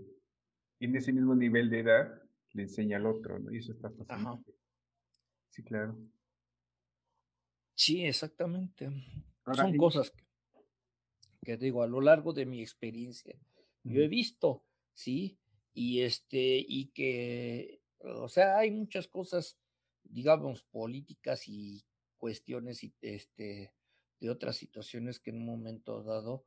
[0.80, 3.52] en ese mismo nivel de edad le enseña al otro, ¿no?
[3.52, 4.44] Y eso está pasando.
[5.50, 5.98] Sí, claro.
[7.74, 8.90] Sí, exactamente.
[9.52, 10.12] Son cosas
[11.42, 13.36] que, digo, a lo largo de mi experiencia,
[13.82, 14.64] yo he visto,
[14.94, 15.38] ¿sí?
[15.74, 19.58] Y este, y que, o sea, hay muchas cosas,
[20.04, 21.84] digamos, políticas y
[22.16, 23.72] cuestiones y este,
[24.24, 26.44] de otras situaciones que en un momento dado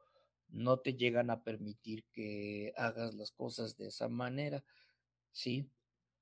[0.50, 4.64] no te llegan a permitir que hagas las cosas de esa manera,
[5.32, 5.70] ¿sí?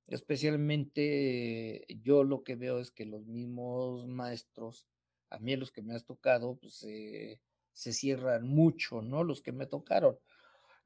[0.07, 4.85] Especialmente yo lo que veo es que los mismos maestros,
[5.29, 9.23] a mí los que me has tocado, pues se cierran mucho, ¿no?
[9.23, 10.19] Los que me tocaron.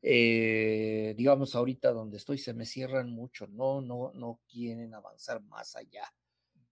[0.04, 5.76] Eh, digamos ahorita donde estoy se me cierran mucho, no, no, no quieren avanzar más
[5.76, 6.14] allá,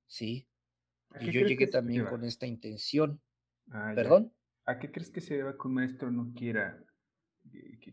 [0.05, 0.47] ¿sí?
[1.19, 3.21] Y yo llegué también con esta intención.
[3.71, 4.33] Ah, ¿Perdón?
[4.65, 6.83] ¿A qué crees que se deba que un maestro no quiera,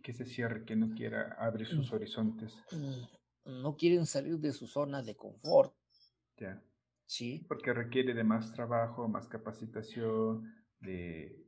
[0.02, 1.94] que, se cierre, que no quiera abrir sus mm.
[1.94, 2.56] horizontes?
[2.72, 5.74] Mm, no quieren salir de su zona de confort.
[6.36, 6.62] Ya.
[7.06, 7.44] Sí.
[7.48, 11.44] Porque requiere de más trabajo, más capacitación, de,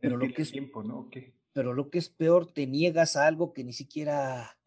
[0.00, 1.08] pero lo que es, tiempo, ¿no?
[1.52, 4.58] Pero lo que es peor, te niegas a algo que ni siquiera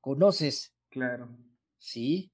[0.00, 0.74] conoces.
[0.90, 1.36] Claro.
[1.78, 2.32] Sí.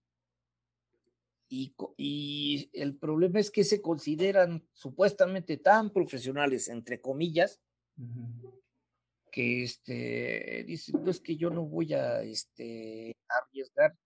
[1.52, 7.60] Y, el problema es que se consideran supuestamente tan profesionales, entre comillas,
[9.32, 13.96] que este, dicen, es que yo no voy a este, arriesgar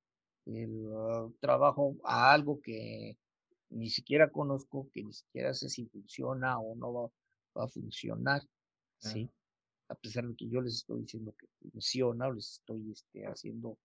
[0.47, 3.19] el ah, trabajo a algo que
[3.71, 7.11] ni siquiera conozco, que ni siquiera sé si funciona o no va,
[7.63, 8.43] a funcionar,
[8.99, 9.31] ¿sí?
[9.89, 13.79] A pesar de que yo les estoy diciendo que funciona o les estoy este, haciendo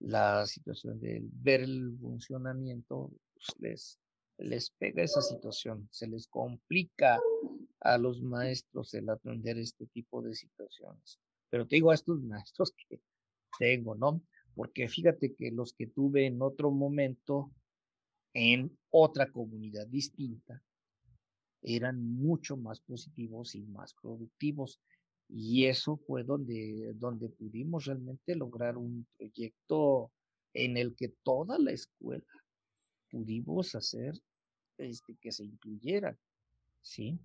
[0.00, 4.00] la situación de ver el funcionamiento, pues, les,
[4.38, 7.20] les pega esa situación, se les complica
[7.80, 11.20] a los maestros el atender este tipo de situaciones.
[11.50, 13.00] Pero te digo a estos maestros que
[13.58, 14.22] tengo, ¿no?
[14.54, 17.50] Porque fíjate que los que tuve en otro momento,
[18.32, 20.62] en otra comunidad distinta,
[21.62, 24.80] eran mucho más positivos y más productivos.
[25.36, 30.12] Y eso fue donde, donde pudimos realmente lograr un proyecto
[30.52, 32.24] en el que toda la escuela
[33.10, 34.14] pudimos hacer
[34.78, 36.16] este, que se incluyera,
[36.82, 37.18] ¿sí?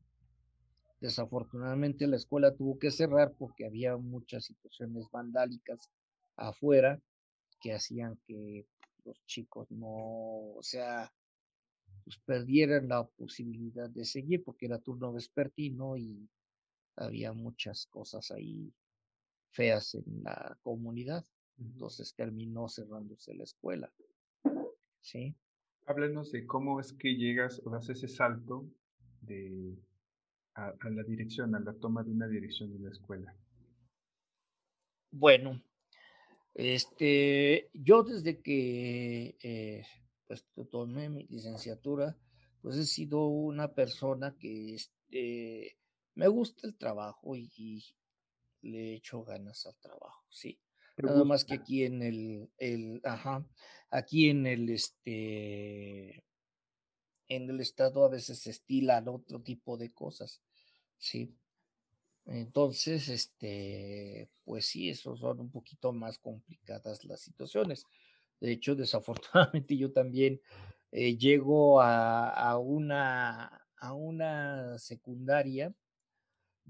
[0.99, 5.91] Desafortunadamente la escuela tuvo que cerrar porque había muchas situaciones vandálicas
[6.35, 6.99] afuera
[7.61, 8.65] que hacían que
[9.05, 11.13] los chicos no, o sea,
[12.05, 16.27] pues perdieran la posibilidad de seguir porque era turno vespertino y
[16.99, 18.73] había muchas cosas ahí
[19.51, 21.25] feas en la comunidad.
[21.57, 23.91] Entonces terminó cerrándose la escuela.
[25.01, 25.35] ¿Sí?
[25.85, 28.69] Háblanos de cómo es que llegas o das ese salto
[29.21, 29.75] de,
[30.55, 33.35] a, la dirección, a la toma de una dirección de una escuela.
[35.11, 35.61] bueno,
[36.53, 39.83] este, yo desde que eh,
[40.27, 42.15] pues tomé mi licenciatura,
[42.61, 45.78] pues he sido una persona que este,
[46.19, 47.81] me gusta el trabajo y,
[48.61, 50.59] le echo ganas al trabajo, sí.
[50.97, 53.47] Nada más que aquí en el, el, ajá,
[53.89, 56.25] aquí en el, este,
[57.29, 60.41] en el estado a veces se estilan otro tipo de cosas,
[60.97, 61.33] sí.
[62.25, 67.85] Entonces, este, pues sí, eso son un poquito más complicadas las situaciones.
[68.41, 70.41] De hecho, desafortunadamente yo también
[70.91, 75.73] eh, llego a, una, a una secundaria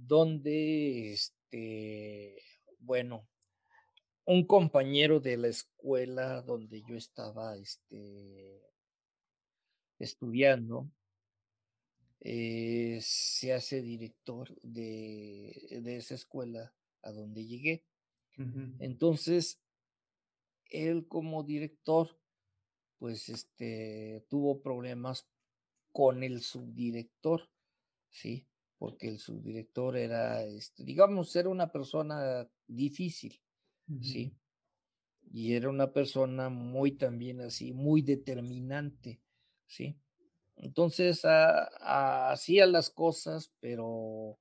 [0.07, 2.41] donde, este,
[2.79, 3.27] bueno,
[4.25, 8.61] un compañero de la escuela donde yo estaba este,
[9.97, 10.89] estudiando,
[12.21, 17.83] eh, se hace director de, de, esa escuela a donde llegué.
[18.79, 19.59] Entonces,
[20.69, 22.17] él como director,
[22.97, 25.27] pues este, tuvo problemas
[25.91, 27.49] con el subdirector,
[28.09, 28.48] ¿sí?
[28.79, 33.39] Porque el subdirector era, este, digamos, era una persona difícil,
[34.01, 34.33] ¿sí?
[35.31, 39.21] Y era una persona muy también así, muy determinante,
[39.67, 39.95] ¿sí?
[40.55, 44.39] Entonces hacía las cosas, pero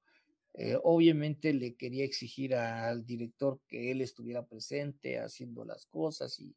[0.55, 6.57] eh, obviamente le quería exigir al director que él estuviera presente haciendo las cosas y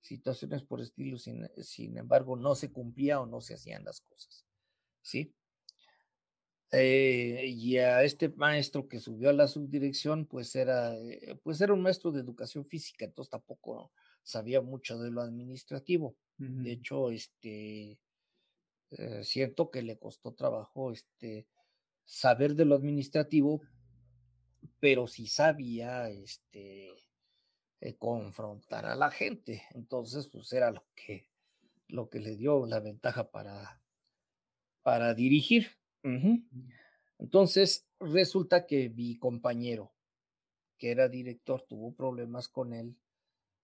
[0.00, 4.44] situaciones por estilo, sin, sin embargo, no se cumplía o no se hacían las cosas,
[5.02, 5.34] ¿sí?
[6.70, 11.72] Eh, y a este maestro que subió a la subdirección, pues era, eh, pues era
[11.72, 13.90] un maestro de educación física, entonces tampoco
[14.22, 16.16] sabía mucho de lo administrativo.
[16.36, 17.98] De hecho, este,
[18.90, 21.46] eh, cierto que le costó trabajo este,
[22.04, 23.62] saber de lo administrativo,
[24.80, 26.90] pero sí sabía este,
[27.80, 29.64] eh, confrontar a la gente.
[29.70, 31.28] Entonces, pues era lo que,
[31.88, 33.82] lo que le dio la ventaja para,
[34.82, 35.77] para dirigir.
[37.18, 39.92] Entonces, resulta que mi compañero,
[40.78, 42.96] que era director, tuvo problemas con él.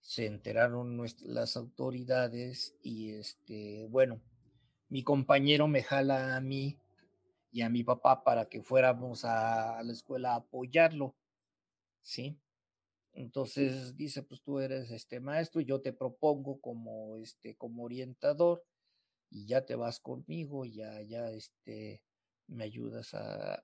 [0.01, 4.21] Se enteraron las autoridades y este, bueno,
[4.89, 6.79] mi compañero me jala a mí
[7.51, 11.15] y a mi papá para que fuéramos a, la escuela a apoyarlo,
[12.03, 12.39] ¿sí?
[13.13, 18.65] Entonces dice, pues tú eres este maestro, yo te propongo como este como orientador
[19.31, 22.03] y ya te vas conmigo, ya ya este
[22.49, 23.63] me ayudas a,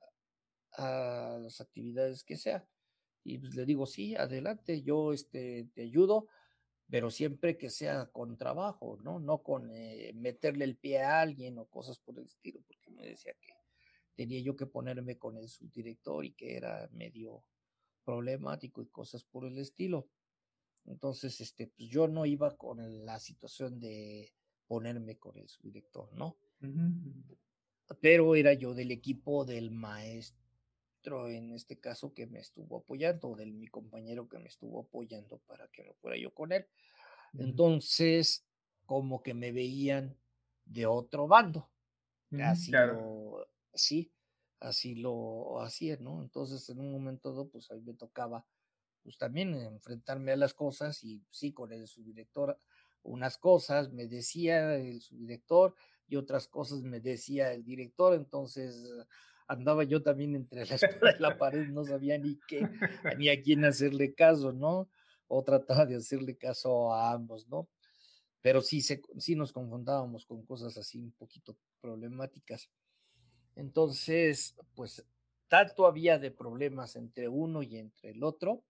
[0.78, 2.66] las actividades que sea.
[3.24, 6.28] Y pues le digo, sí, adelante, yo este te ayudo,
[6.88, 9.18] pero siempre que sea con trabajo, ¿no?
[9.18, 13.06] No con eh, meterle el pie a alguien o cosas por el estilo, porque me
[13.06, 13.52] decía que
[14.14, 17.44] tenía yo que ponerme con el subdirector y que era medio
[18.04, 20.08] problemático y cosas por el estilo.
[20.86, 24.34] Entonces, este, pues yo no iba con la situación de
[24.66, 26.36] ponerme con el subdirector, ¿no?
[28.00, 33.52] Pero era yo del equipo del maestro, en este caso, que me estuvo apoyando, del
[33.52, 36.66] mi compañero que me estuvo apoyando para que me fuera yo con él.
[37.34, 38.46] Entonces,
[38.86, 40.16] como que me veían
[40.64, 41.70] de otro bando.
[42.44, 44.12] Así lo, sí,
[44.60, 46.22] así lo hacía, ¿no?
[46.22, 48.46] Entonces, en un momento dado, pues a mí me tocaba,
[49.02, 52.56] pues también enfrentarme a las cosas y sí, con el subdirector,
[53.02, 55.74] unas cosas me decía el subdirector
[56.10, 58.92] y otras cosas me decía el director, entonces
[59.46, 62.68] andaba yo también entre la espada pared, no sabía ni qué,
[63.16, 64.90] ni a quién hacerle caso, ¿no?
[65.32, 67.68] o trataba de hacerle caso a ambos, ¿no?
[68.42, 72.68] Pero sí, se, sí nos confrontábamos con cosas así un poquito problemáticas.
[73.54, 75.06] Entonces, pues
[75.46, 78.64] tanto había de problemas entre uno y entre el otro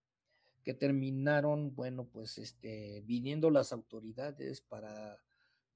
[0.62, 5.18] que terminaron, bueno, pues este, viniendo las autoridades para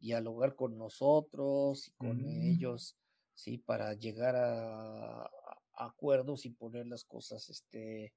[0.04, 2.52] dialogar con nosotros y con mm.
[2.52, 2.96] ellos,
[3.32, 5.30] sí, para llegar a,
[5.76, 8.12] acuerdos y poner las cosas este,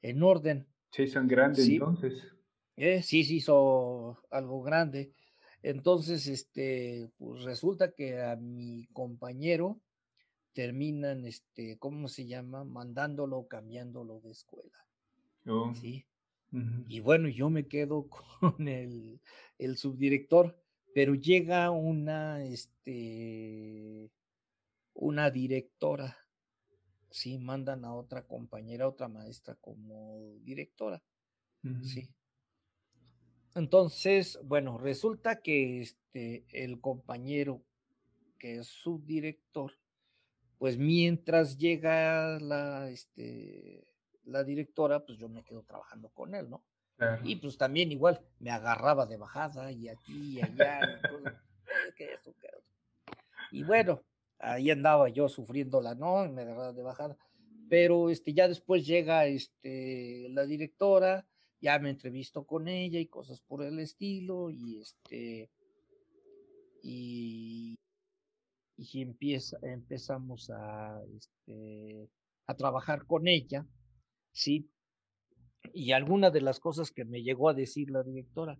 [0.00, 0.66] en orden.
[0.92, 2.22] Sí, son grandes entonces.
[2.76, 5.12] Eh, sí, sí, hizo algo grande.
[5.62, 9.80] Entonces, este, pues resulta que a mi compañero
[10.54, 12.64] terminan, este, ¿cómo se llama?
[12.64, 14.78] Mandándolo, cambiándolo de escuela.
[15.46, 15.74] Oh.
[15.74, 16.06] Sí.
[16.86, 18.08] Y bueno, yo me quedo
[18.40, 19.20] con el,
[19.58, 20.61] el, subdirector,
[20.94, 24.10] pero llega una, este,
[24.94, 26.16] una directora
[27.12, 31.02] sí mandan a otra compañera, otra maestra como directora,
[31.82, 32.08] sí.
[33.54, 37.62] Entonces, bueno, resulta que este, el compañero
[38.38, 39.72] que es subdirector,
[40.58, 43.86] pues mientras llega la, este,
[44.24, 46.64] la directora, pues yo me quedo trabajando con él, ¿no?
[47.24, 50.80] Y pues también igual me agarraba de bajada y aquí y allá.
[53.50, 54.02] y, bueno,
[54.38, 56.28] ahí andaba yo sufriéndola, ¿no?
[56.28, 57.16] Me agarraba de bajada.
[57.68, 61.26] Pero este, ya después llega este, la directora,
[61.60, 65.50] ya me entrevisto con ella y cosas por el estilo, y este,
[66.82, 67.78] y,
[68.76, 72.10] y empieza, empezamos a, este,
[72.46, 73.66] a trabajar con ella,
[74.32, 74.71] ¿sí?
[75.72, 78.58] Y alguna de las cosas que me llegó a decir la directora,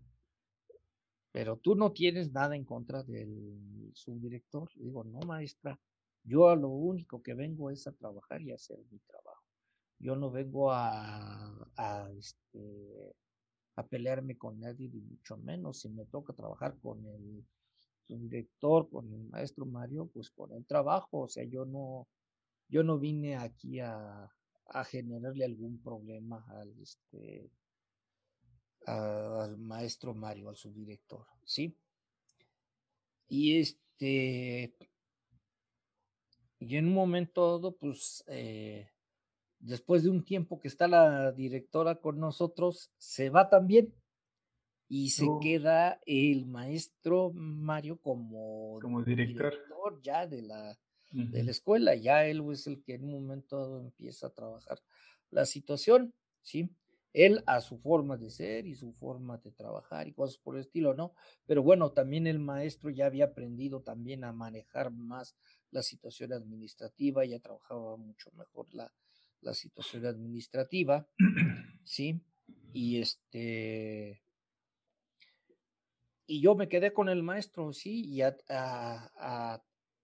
[1.33, 4.71] pero tú no tienes nada en contra del subdirector.
[4.75, 5.79] digo, no, maestra,
[6.25, 9.43] yo a lo único que vengo es a trabajar y a hacer mi trabajo.
[9.99, 13.15] Yo no vengo a, a, este,
[13.77, 15.81] a pelearme con nadie, ni mucho menos.
[15.81, 17.45] Si me toca trabajar con el
[18.07, 21.21] subdirector, con el maestro Mario, pues con el trabajo.
[21.21, 22.09] O sea, yo no,
[22.69, 24.31] yo no vine aquí a,
[24.73, 27.51] a generarle algún problema al, este,
[28.87, 31.77] al maestro Mario, al subdirector, ¿sí?
[33.29, 34.75] Y este,
[36.59, 38.89] y en un momento dado, pues, eh,
[39.59, 43.95] después de un tiempo que está la directora con nosotros, se va también
[44.89, 45.41] y se oh.
[45.41, 49.55] queda el maestro Mario como, como director.
[50.03, 50.79] ya de la,
[51.13, 51.95] de la escuela.
[51.95, 54.79] Ya él es el que en un momento dado empieza a trabajar
[55.31, 56.71] la situación, ¿sí?
[57.13, 60.63] Él a su forma de ser y su forma de trabajar y cosas por el
[60.63, 61.15] estilo, ¿no?
[61.47, 65.37] Pero bueno, también el maestro ya había aprendido también a manejar más
[65.71, 68.93] la situación administrativa, ya trabajaba mucho mejor la,
[69.43, 71.07] la situación administrativa,
[71.85, 72.23] ¿sí?
[72.73, 74.23] Y este,
[76.27, 79.63] y yo me quedé con el maestro, sí, y a, a,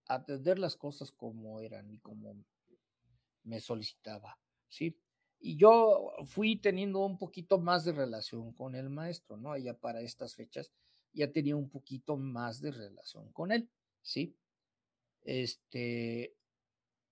[0.08, 2.36] atender las cosas como eran y como
[3.44, 4.38] me solicitaba,
[4.68, 4.98] sí.
[5.40, 9.56] Y yo fui teniendo un poquito más de relación con el maestro, ¿no?
[9.56, 10.72] Ya para estas fechas
[11.12, 13.70] ya tenía un poquito más de relación con él,
[14.02, 14.36] ¿sí?
[15.22, 16.34] Este,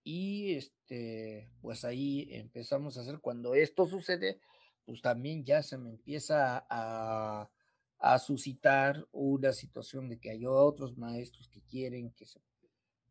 [0.03, 4.41] y este, pues ahí empezamos a hacer, cuando esto sucede,
[4.85, 7.51] pues también ya se me empieza a,
[7.99, 12.41] a suscitar una situación de que hay otros maestros que quieren que se,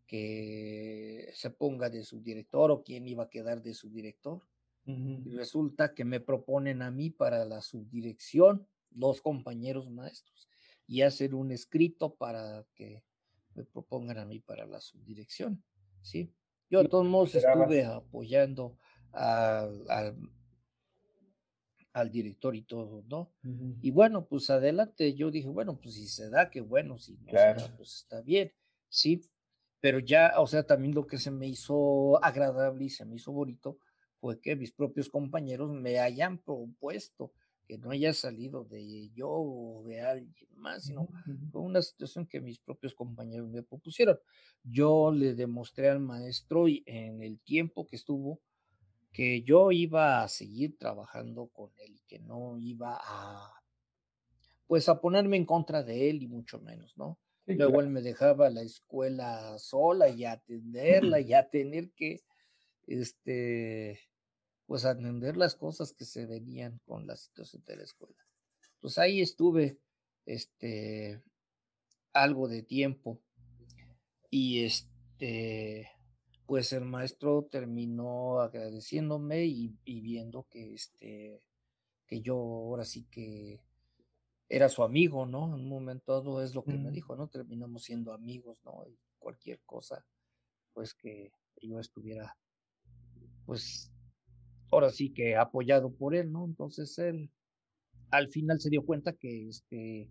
[0.08, 4.41] que se ponga de subdirector o quién iba a quedar de subdirector.
[4.88, 10.47] Y resulta que me proponen a mí para la subdirección dos compañeros maestros
[10.86, 13.03] y hacer un escrito para que
[13.56, 15.64] me propongan a mí para la subdirección.
[16.01, 16.32] ¿sí?
[16.70, 18.78] Yo de todos modos estuve apoyando
[19.12, 20.18] al,
[21.93, 23.32] al, director y todo, ¿no?
[23.82, 27.32] Y bueno, pues adelante, yo dije, bueno, pues si se da, que bueno, si no
[27.32, 28.51] se da, pues está bien,
[28.89, 29.22] ¿sí?
[29.86, 33.31] Pero ya, o sea, también lo que se me hizo agradable y se me hizo
[33.31, 33.77] bonito
[34.19, 37.33] fue que mis propios compañeros me hayan propuesto
[37.67, 41.07] que no haya salido de yo o de alguien más, sino
[41.51, 44.17] fue una situación que mis propios compañeros me propusieron.
[44.63, 48.41] Yo le demostré al maestro y en el tiempo que estuvo
[49.11, 53.61] que yo iba a seguir trabajando con él y que no iba a
[54.65, 57.19] pues a ponerme en contra de él y mucho menos, ¿no?
[57.47, 62.23] Luego él me dejaba la escuela sola y atenderla y a tener que
[62.87, 63.99] este
[64.65, 68.17] pues atender las cosas que se venían con la situación de la escuela.
[68.79, 69.77] Pues ahí estuve
[70.25, 71.21] este
[72.13, 73.21] algo de tiempo
[74.31, 75.91] y este
[76.45, 81.41] pues el maestro terminó agradeciéndome y, viendo que este
[82.07, 83.61] que yo ahora sí que
[84.49, 85.47] era su amigo, ¿no?
[85.47, 87.27] En un momento dado es lo que me dijo, ¿no?
[87.27, 88.85] Terminamos siendo amigos, ¿no?
[88.87, 90.05] Y cualquier cosa,
[90.73, 91.31] pues que
[91.61, 92.37] yo estuviera,
[93.45, 93.91] pues
[94.71, 96.45] ahora sí que apoyado por él, ¿no?
[96.45, 97.31] Entonces él
[98.11, 100.09] al final se dio cuenta que este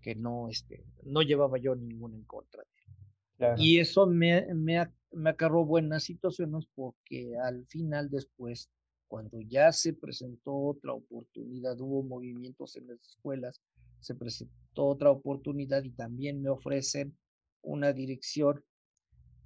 [0.00, 3.54] que no este no llevaba yo ninguna en contra de él.
[3.58, 8.70] Y eso me, me, me acarró buenas situaciones porque al final después
[9.10, 13.60] cuando ya se presentó otra oportunidad, hubo movimientos en las escuelas,
[13.98, 17.18] se presentó otra oportunidad y también me ofrecen
[17.60, 18.64] una dirección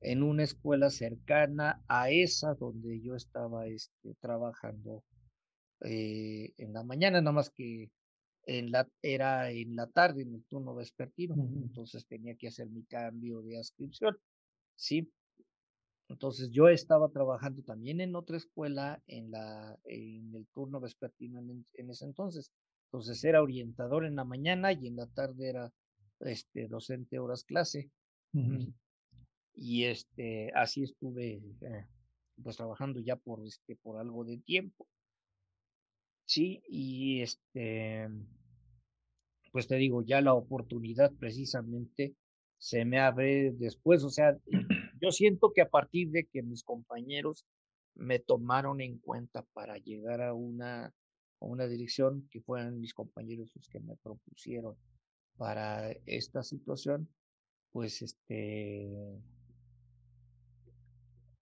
[0.02, 5.02] en una escuela cercana a esa donde yo estaba este, trabajando
[5.80, 7.90] eh, en la mañana, nada más que
[8.46, 12.84] en la, era en la tarde, en el turno vespertino, entonces tenía que hacer mi
[12.84, 14.14] cambio de adscripción,
[14.76, 15.10] ¿sí?
[16.08, 21.90] Entonces yo estaba trabajando también en otra escuela en, la, en el turno vespertino en,
[21.90, 22.52] ese entonces.
[22.86, 25.72] Entonces era orientador en la mañana y en la tarde era
[26.20, 27.90] este, docente horas clase.
[29.56, 31.86] Y este, así estuve eh,
[32.42, 34.86] pues trabajando ya por, este, por algo de tiempo.
[36.26, 38.08] Sí, y este,
[39.52, 42.14] pues te digo, ya la oportunidad precisamente
[42.58, 44.36] se me abre después, o sea,
[45.04, 47.44] yo siento que a partir de que mis compañeros
[47.94, 50.92] me tomaron en cuenta para llegar a una, a
[51.44, 54.76] una dirección, que fueran mis compañeros los que me propusieron
[55.36, 57.08] para esta situación,
[57.70, 58.88] pues este,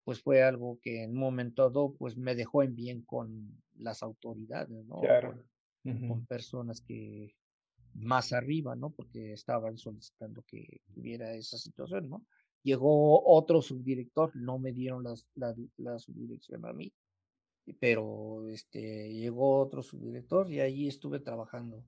[0.04, 4.02] pues fue algo que en un momento dado, pues me dejó en bien con las
[4.02, 5.00] autoridades, ¿no?
[5.00, 5.42] Claro.
[5.82, 7.34] Con, personas que
[7.94, 8.90] más arriba, ¿no?
[8.90, 12.24] Porque estaban solicitando que hubiera esa situación, ¿no?
[12.62, 16.92] Llegó otro subdirector, no me dieron la, la subdirección a mí,
[17.78, 21.84] pero este, llegó otro subdirector y ahí estuve trabajando,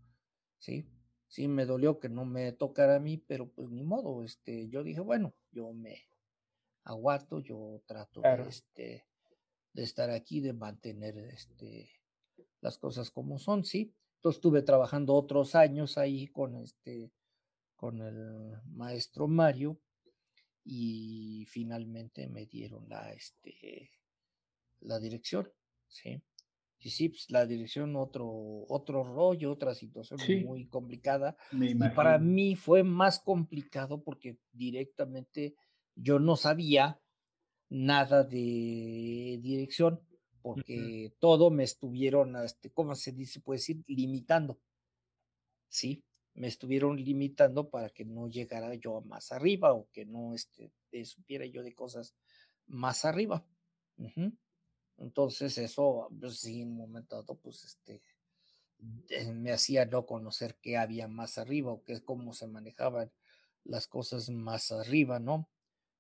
[0.58, 0.86] ¿sí?
[1.26, 4.84] Sí, me dolió que no me tocara a mí, pero pues ni modo, este, yo
[4.84, 5.96] dije, bueno, yo me
[6.84, 9.04] aguanto, yo trato de, este,
[9.72, 11.90] de estar aquí, de mantener este,
[12.60, 13.94] las cosas como son, sí.
[14.16, 17.10] Entonces estuve trabajando otros años ahí con este,
[17.74, 19.78] con el maestro Mario
[20.64, 23.90] y finalmente me dieron la, este,
[24.80, 25.50] la dirección,
[25.86, 26.22] sí.
[26.78, 28.26] Y sí, pues la dirección, otro,
[28.68, 31.36] otro rollo, otra situación muy complicada.
[31.52, 35.54] y para mí fue más complicado porque directamente
[35.94, 37.00] yo no sabía
[37.70, 40.00] nada de dirección
[40.42, 43.40] porque todo me estuvieron, este, ¿cómo se dice?
[43.40, 44.60] Puede decir, limitando.
[45.68, 46.04] Sí,
[46.34, 50.72] me estuvieron limitando para que no llegara yo más arriba o que no este,
[51.04, 52.14] supiera yo de cosas
[52.66, 53.46] más arriba.
[54.98, 58.02] Entonces eso, pues sí, en un momento dado, pues este,
[59.08, 63.12] eh, me hacía no conocer qué había más arriba o cómo se manejaban
[63.62, 65.48] las cosas más arriba, ¿no?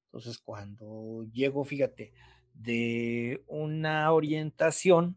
[0.06, 2.12] Entonces cuando llego, fíjate,
[2.52, 5.16] de una orientación,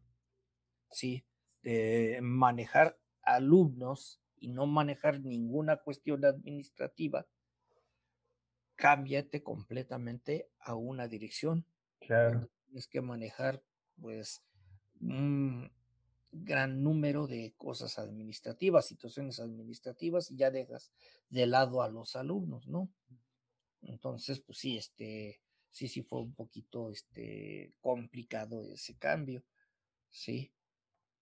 [0.91, 1.25] ¿sí?
[1.63, 7.27] De manejar alumnos y no manejar ninguna cuestión administrativa,
[8.75, 11.65] cámbiate completamente a una dirección.
[11.99, 12.49] Claro.
[12.65, 13.63] Tienes que manejar
[13.99, 14.43] pues
[15.01, 15.71] un
[16.31, 20.91] gran número de cosas administrativas, situaciones administrativas y ya dejas
[21.29, 22.89] de lado a los alumnos, ¿no?
[23.81, 29.43] Entonces, pues sí, este, sí, sí fue un poquito, este, complicado ese cambio,
[30.09, 30.51] sí.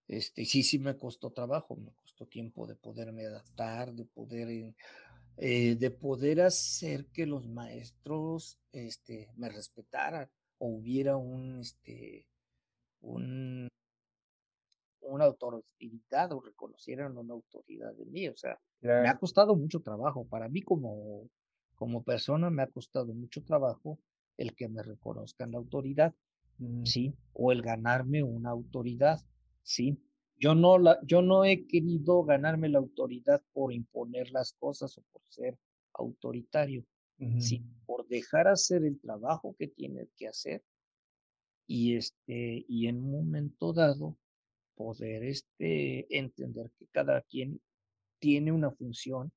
[0.07, 4.73] Este, sí, sí me costó trabajo, me costó tiempo de poderme adaptar, de poder,
[5.37, 12.27] eh, de poder hacer que los maestros, este, me respetaran o hubiera un, este,
[13.01, 13.67] un,
[15.01, 18.27] una autoridad o reconocieran una autoridad de mí.
[18.27, 20.25] O sea, me ha costado mucho trabajo.
[20.27, 21.29] Para mí como,
[21.75, 23.99] como persona me ha costado mucho trabajo
[24.37, 26.13] el que me reconozcan la autoridad,
[26.83, 27.13] ¿sí?
[27.33, 29.21] O el ganarme una autoridad,
[29.65, 29.97] ¿sí?
[30.37, 35.01] Yo no, la, yo no he querido ganarme la autoridad por imponer las cosas o
[35.11, 35.57] por ser
[35.93, 36.85] autoritario,
[37.39, 40.61] sí, por dejar hacer el trabajo que tiene que hacer
[41.65, 44.17] y este y en un momento dado
[44.75, 47.61] poder este entender que cada quien
[48.19, 49.31] tiene una función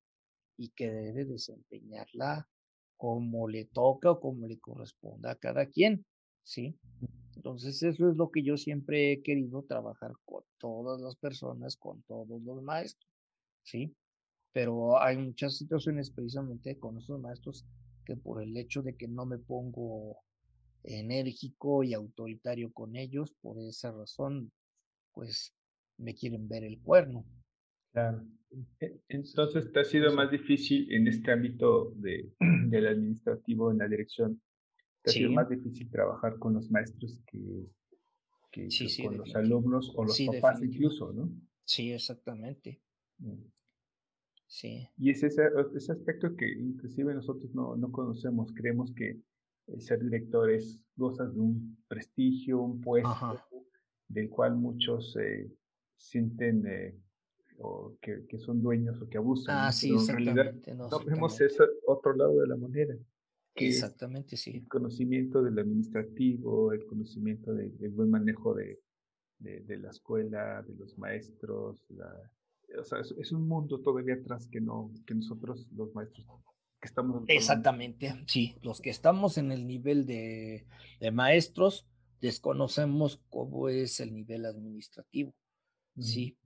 [0.56, 2.48] y que debe desempeñarla
[2.96, 6.04] como le toca o como le corresponda a cada quien,
[6.42, 6.76] ¿sí?
[7.38, 12.02] Entonces eso es lo que yo siempre he querido trabajar con todas las personas, con
[12.02, 13.08] todos los maestros,
[13.62, 13.94] ¿sí?
[14.52, 17.64] Pero hay muchas situaciones precisamente con esos maestros
[18.04, 20.16] que por el hecho de que no me pongo
[20.82, 24.50] enérgico y autoritario con ellos, por esa razón,
[25.12, 25.54] pues
[25.96, 27.24] me quieren ver el cuerno.
[27.92, 28.26] Claro.
[28.80, 32.32] E, entonces, ¿te ha sido más difícil en este ámbito de,
[32.66, 34.42] del administrativo, en la dirección?
[35.02, 37.66] ¿Te ha sido más difícil trabajar con los maestros que,
[38.50, 38.68] que
[39.02, 41.30] con los alumnos o los papás incluso, no?
[41.64, 42.80] Sí, exactamente.
[43.18, 43.44] Mm.
[44.46, 44.88] Sí.
[44.96, 45.42] Y es ese,
[45.74, 48.52] ese aspecto que inclusive nosotros no, no conocemos.
[48.54, 49.20] Creemos que
[49.78, 53.44] ser director es gozas de un prestigio, un puesto
[54.08, 55.52] del cual muchos eh,
[55.98, 56.98] sienten eh,
[57.58, 59.66] o que, que, son dueños o que abusan.
[59.66, 62.96] Ah, sí, en realidad no, vemos ese otro lado de la moneda.
[63.66, 64.56] Exactamente, sí.
[64.56, 68.80] El conocimiento del administrativo, el conocimiento del buen manejo de,
[69.38, 71.84] de, de, la escuela, de los maestros.
[71.90, 72.12] La,
[72.78, 76.26] o sea, es, es, un mundo todavía atrás que, no, que nosotros, los maestros,
[76.86, 77.24] estamos.
[77.28, 78.56] Exactamente, sí.
[78.62, 80.66] Los que estamos en el nivel de,
[81.12, 81.86] maestros
[82.20, 85.34] desconocemos cómo es el nivel administrativo,
[85.98, 86.36] sí.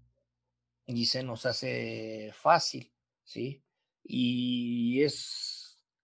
[0.87, 2.93] Y se nos hace fácil,
[3.25, 3.63] sí.
[4.05, 5.62] Y es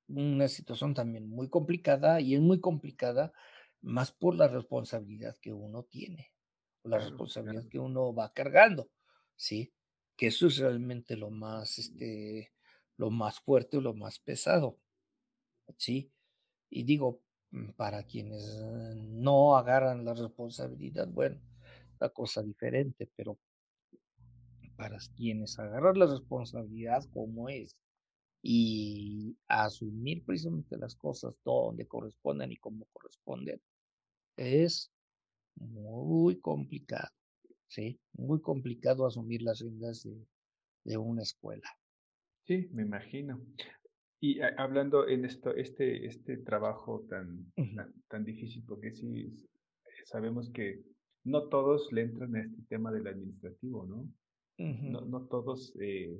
[0.09, 3.33] una situación también muy complicada y es muy complicada
[3.81, 6.33] más por la responsabilidad que uno tiene,
[6.83, 8.91] la responsabilidad que uno va cargando,
[9.37, 9.73] ¿sí?
[10.17, 12.53] Que eso es realmente lo más, este,
[12.97, 14.79] lo más fuerte, lo más pesado,
[15.77, 16.11] ¿sí?
[16.71, 21.41] Y digo, mm, para quienes eh, no agarran la responsabilidad, bueno,
[22.01, 23.39] la cosa diferente, pero
[24.77, 27.77] para quienes agarran la responsabilidad como es
[28.43, 33.61] y asumir precisamente las cosas donde corresponden y como corresponden,
[34.37, 34.93] es
[35.57, 37.11] muy complicado,
[37.67, 37.99] ¿sí?
[38.13, 40.27] Muy complicado asumir las riendas de,
[40.85, 41.69] de una escuela.
[42.47, 43.41] Sí, me imagino.
[44.21, 47.53] Y hablando en esto, este, este trabajo tan,
[48.09, 49.33] tan, difícil, porque sí
[50.07, 50.83] sabemos que
[51.25, 54.09] no todos le entran a este tema del administrativo, ¿no?
[54.59, 56.19] no, no, todos, eh,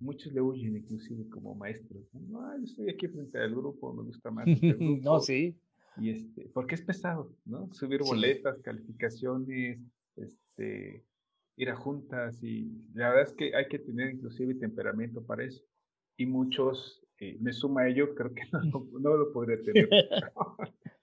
[0.00, 2.02] muchos le huyen inclusive como maestros.
[2.14, 2.56] ¿no?
[2.58, 4.48] yo estoy aquí frente al grupo, me gusta más.
[4.48, 5.56] Este grupo, no, sí.
[5.96, 7.72] Y este, porque es pesado, ¿no?
[7.72, 9.78] Subir boletas, calificaciones,
[10.16, 11.04] este,
[11.56, 15.62] ir a juntas y la verdad es que hay que tener inclusive temperamento para eso
[16.16, 19.88] y muchos, eh, me suma a ello, creo que no, no lo podría tener.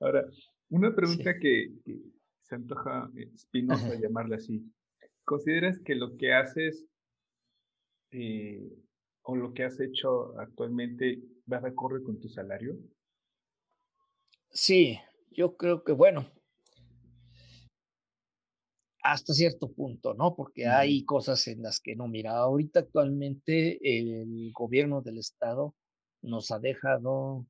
[0.00, 0.24] Ahora,
[0.68, 1.72] una pregunta que,
[2.42, 4.64] se antoja eh, espinosa llamarla así.
[5.24, 6.86] ¿Consideras que lo que haces
[8.10, 8.70] eh,
[9.22, 12.76] o lo que has hecho actualmente va a correr con tu salario?
[14.50, 14.98] Sí,
[15.30, 16.30] yo creo que bueno,
[19.02, 20.34] hasta cierto punto, ¿no?
[20.34, 25.74] Porque hay cosas en las que no, mira, ahorita actualmente el gobierno del estado
[26.22, 27.46] nos ha dejado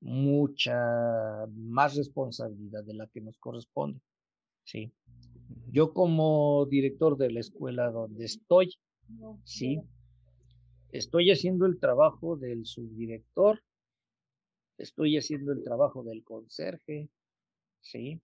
[0.00, 4.00] mucha más responsabilidad de la que nos corresponde,
[4.64, 4.92] ¿sí?
[5.70, 8.74] Yo como director de la escuela donde estoy,
[9.44, 9.80] ¿sí?
[10.92, 13.62] Estoy haciendo el trabajo del subdirector,
[14.78, 17.08] estoy haciendo el trabajo del conserje,
[17.80, 18.20] ¿sí?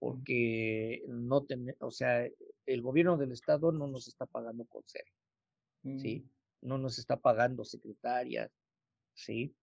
[0.00, 2.26] porque no tenemos, o sea,
[2.66, 5.14] el gobierno del estado no nos está pagando consejo,
[5.82, 6.24] ¿sí?
[6.24, 6.66] Mm.
[6.68, 8.50] No nos está pagando secretarias,
[9.12, 9.54] ¿sí?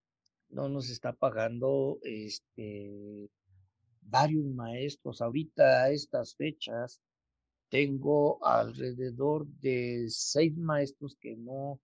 [0.50, 3.30] No nos está pagando, este,
[4.02, 5.22] varios maestros.
[5.22, 7.02] Ahorita a estas fechas
[7.70, 11.80] tengo alrededor de seis maestros que no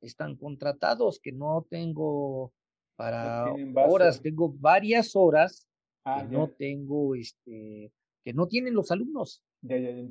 [0.00, 2.52] están contratados, que no tengo
[2.96, 3.52] para
[3.86, 5.66] horas, tengo varias horas
[6.04, 7.90] Ah, que no tengo, este,
[8.22, 9.42] que no tienen los alumnos.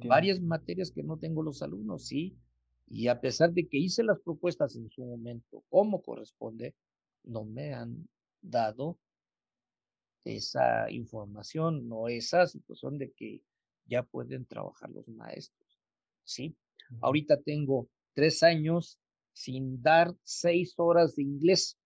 [0.07, 2.35] Varias materias que no tengo los alumnos, sí.
[2.87, 6.73] Y a pesar de que hice las propuestas en su momento como corresponde,
[7.23, 8.09] no me han
[8.41, 8.97] dado
[10.25, 13.41] esa información, no esa situación de que
[13.85, 15.79] ya pueden trabajar los maestros.
[16.23, 16.55] ¿sí?
[17.01, 18.99] Ahorita tengo tres años
[19.33, 21.77] sin dar seis horas de inglés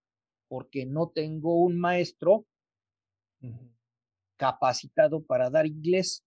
[0.48, 2.46] porque no tengo un maestro
[4.36, 6.24] capacitado para dar inglés.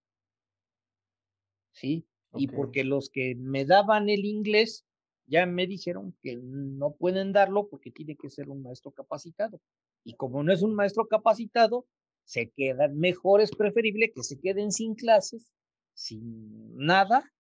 [1.71, 2.05] ¿Sí?
[2.33, 4.85] Y porque los que me daban el inglés
[5.25, 9.59] ya me dijeron que no pueden darlo porque tiene que ser un maestro capacitado.
[10.03, 11.85] Y como no es un maestro capacitado,
[12.25, 15.51] se quedan mejor, es preferible que se queden sin clases,
[15.93, 17.31] sin nada,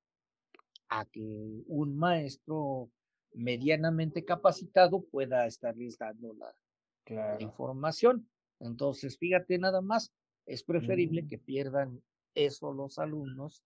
[0.89, 2.91] a que un maestro
[3.33, 8.29] medianamente capacitado pueda estarles dando la información.
[8.59, 10.11] Entonces, fíjate nada más,
[10.45, 11.27] es preferible mm.
[11.27, 12.01] que pierdan
[12.35, 13.63] eso los alumnos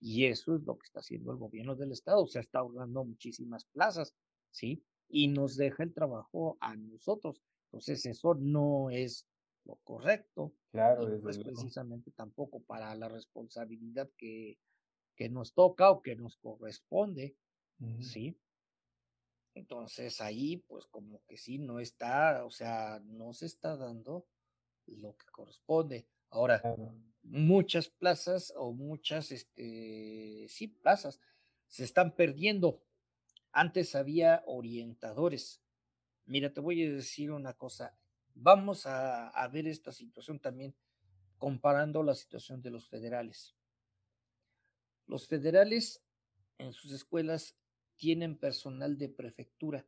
[0.00, 2.26] y eso es lo que está haciendo el gobierno del estado.
[2.26, 4.14] Se está ahorrando muchísimas plazas,
[4.50, 4.82] ¿sí?
[5.08, 7.42] Y nos deja el trabajo a nosotros.
[7.66, 9.26] Entonces eso no es
[9.64, 10.54] lo correcto.
[10.70, 14.58] Claro, y pues precisamente tampoco para la responsabilidad que,
[15.16, 17.36] que nos toca o que nos corresponde,
[18.00, 18.38] ¿sí?
[19.54, 24.26] Entonces ahí pues como que sí no está, o sea, no se está dando
[24.86, 26.06] lo que corresponde.
[26.30, 26.62] Ahora,
[27.22, 31.20] muchas plazas o muchas, este, sí, plazas
[31.66, 32.82] se están perdiendo.
[33.52, 35.62] Antes había orientadores.
[36.24, 37.98] Mira, te voy a decir una cosa.
[38.42, 40.74] Vamos a, a ver esta situación también
[41.36, 43.54] comparando la situación de los federales.
[45.06, 46.02] Los federales
[46.56, 47.56] en sus escuelas
[47.96, 49.86] tienen personal de prefectura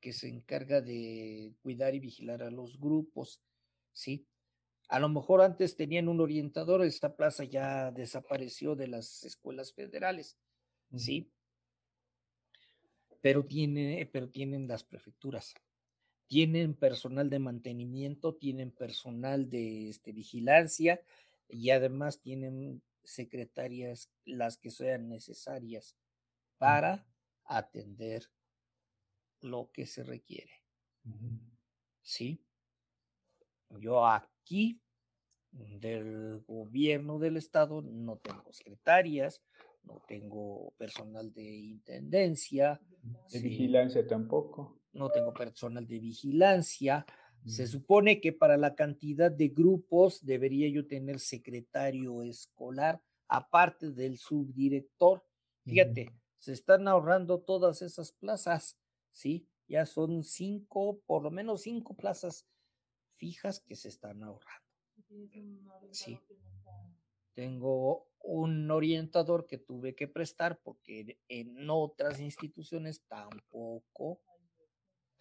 [0.00, 3.42] que se encarga de cuidar y vigilar a los grupos,
[3.92, 4.28] ¿sí?
[4.88, 10.38] A lo mejor antes tenían un orientador, esta plaza ya desapareció de las escuelas federales,
[10.94, 11.32] ¿sí?
[13.20, 15.54] Pero, tiene, pero tienen las prefecturas,
[16.26, 21.00] tienen personal de mantenimiento, tienen personal de este, vigilancia
[21.48, 25.96] y además tienen secretarias las que sean necesarias
[26.58, 27.06] para
[27.44, 28.30] atender
[29.40, 30.62] lo que se requiere.
[32.00, 32.42] ¿Sí?
[33.78, 34.80] Yo aquí
[35.52, 39.42] del gobierno del estado, no tengo secretarias,
[39.82, 42.80] no tengo personal de intendencia.
[43.30, 44.80] De vigilancia tampoco.
[44.94, 47.04] No tengo personal de vigilancia.
[47.46, 54.16] Se supone que para la cantidad de grupos debería yo tener secretario escolar, aparte del
[54.16, 55.22] subdirector.
[55.66, 58.78] Fíjate, se están ahorrando todas esas plazas,
[59.12, 59.46] ¿sí?
[59.68, 62.46] Ya son cinco, por lo menos cinco plazas
[63.16, 64.64] fijas que se están ahorrando.
[65.90, 66.18] Sí.
[67.34, 74.22] Tengo un orientador que tuve que prestar porque en otras instituciones tampoco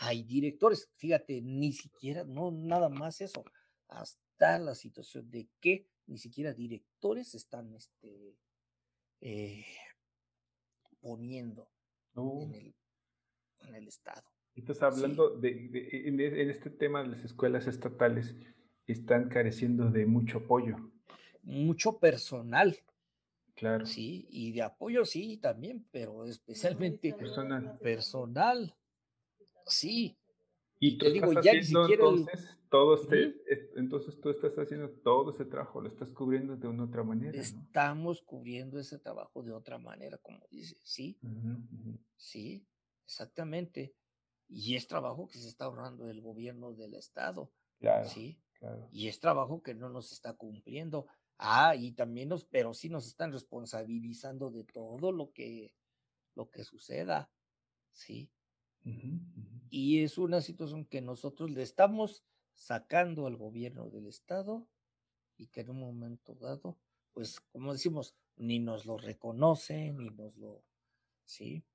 [0.03, 0.89] hay directores.
[0.95, 3.43] Fíjate, ni siquiera, no, nada más eso.
[3.87, 8.37] Hasta la situación de que ni siquiera directores están este,
[9.21, 9.65] eh,
[10.99, 11.69] poniendo
[12.15, 12.75] en, el,
[13.61, 14.23] en el Estado.
[14.55, 15.69] Estás hablando de,
[16.05, 18.35] en, este tema de las escuelas estatales,
[18.85, 20.75] están careciendo de mucho apoyo.
[21.41, 22.77] Mucho personal.
[23.55, 23.85] Claro.
[23.85, 27.77] Sí, y de apoyo sí también, pero especialmente personal.
[27.79, 28.75] Personal.
[29.67, 30.17] Sí.
[30.79, 33.39] Y tú digo, ya entonces todo este,
[33.75, 37.39] entonces tú estás haciendo todo ese trabajo, lo estás cubriendo de una otra manera.
[37.39, 41.19] Estamos cubriendo ese trabajo de otra manera, como dice, sí.
[42.17, 42.65] Sí,
[43.05, 43.93] exactamente.
[44.49, 47.51] Y es trabajo que se está ahorrando el gobierno del estado.
[47.79, 48.09] Claro.
[48.09, 48.39] Sí.
[48.91, 51.05] Y es trabajo que no nos está cumpliendo.
[51.37, 55.73] Ah, y también nos, pero sí nos están responsabilizando de todo lo que,
[56.35, 57.29] lo que suceda.
[57.91, 58.31] Sí.
[59.75, 64.67] Y es una situación que nosotros le estamos sacando al gobierno del estado
[65.35, 66.77] y que en un momento dado,
[67.11, 70.63] pues como decimos, ni nos lo reconoce, ni nos lo,
[71.25, 71.65] sí.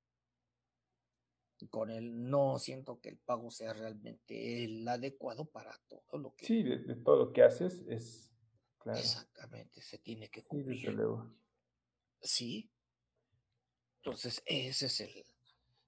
[1.71, 6.47] Con él no siento que el pago sea realmente el adecuado para todo lo que.
[6.47, 8.33] Sí, de, todo lo que haces es.
[8.79, 9.01] Claro.
[9.01, 10.97] Exactamente, se tiene que cumplir.
[12.21, 12.71] Sí.
[13.97, 15.25] Entonces, ese es el,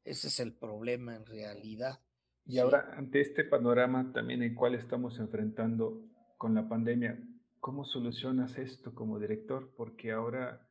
[0.04, 2.00] ese es el problema en realidad.
[2.46, 6.02] Y ahora, ante este panorama también en el cual estamos enfrentando
[6.36, 7.18] con la pandemia,
[7.60, 9.72] ¿cómo solucionas esto como director?
[9.76, 10.66] Porque ahora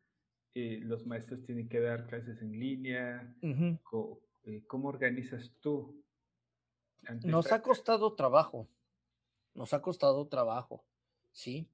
[0.56, 3.36] eh, los maestros tienen que dar clases en línea.
[3.42, 6.04] Eh, ¿Cómo organizas tú?
[7.24, 8.68] Nos ha costado trabajo,
[9.54, 10.84] nos ha costado trabajo,
[11.32, 11.70] ¿sí?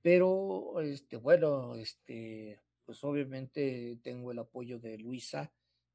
[0.00, 5.52] Pero, este, bueno, este, pues obviamente tengo el apoyo de Luisa,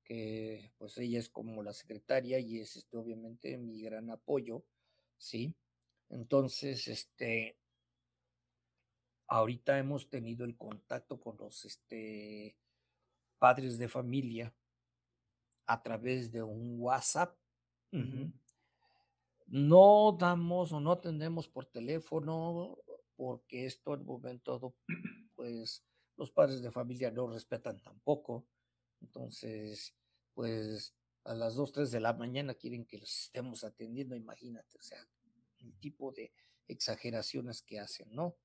[0.07, 4.63] que pues ella es como la secretaria y es este, obviamente mi gran apoyo,
[5.17, 5.53] ¿sí?
[6.09, 7.57] Entonces, este,
[9.27, 12.55] ahorita hemos tenido el contacto con los este,
[13.37, 14.55] padres de familia
[15.65, 17.37] a través de un WhatsApp.
[19.47, 22.77] No damos o no atendemos por teléfono
[23.17, 24.73] porque esto en momento
[25.35, 25.83] pues
[26.15, 28.45] los padres de familia no respetan tampoco.
[29.01, 29.95] Entonces,
[30.33, 30.93] pues
[31.23, 34.99] a las 2, 3 de la mañana quieren que los estemos atendiendo, imagínate, o sea,
[35.59, 36.31] el tipo de
[36.67, 38.37] exageraciones que hacen, ¿no?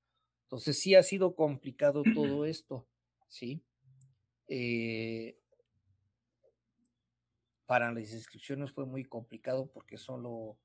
[0.43, 2.87] Entonces sí ha sido complicado todo esto,
[3.27, 3.63] ¿sí?
[4.47, 5.39] Eh,
[7.65, 10.57] para las inscripciones fue muy complicado porque solo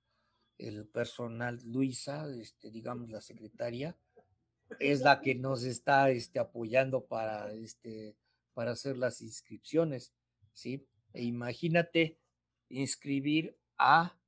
[0.58, 3.96] el personal, Luisa, este, digamos la secretaria,
[4.80, 8.16] es la que nos está este, apoyando para, este,
[8.58, 10.12] para hacer las inscripciones,
[10.52, 10.84] ¿sí?
[11.12, 12.18] E imagínate
[12.68, 14.18] inscribir a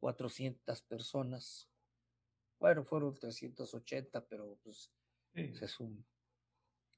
[0.00, 1.66] 400 personas.
[2.58, 4.92] Bueno, fueron 380, pero pues
[5.32, 6.04] es un,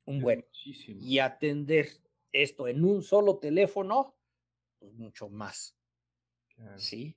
[0.06, 0.44] un buen.
[0.64, 1.88] Y atender
[2.32, 4.16] esto en un solo teléfono,
[4.80, 5.76] pues mucho más.
[6.78, 7.16] ¿Sí?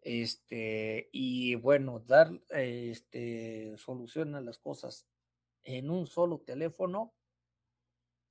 [0.00, 5.08] Este, y bueno, dar este, solución a las cosas
[5.64, 7.15] en un solo teléfono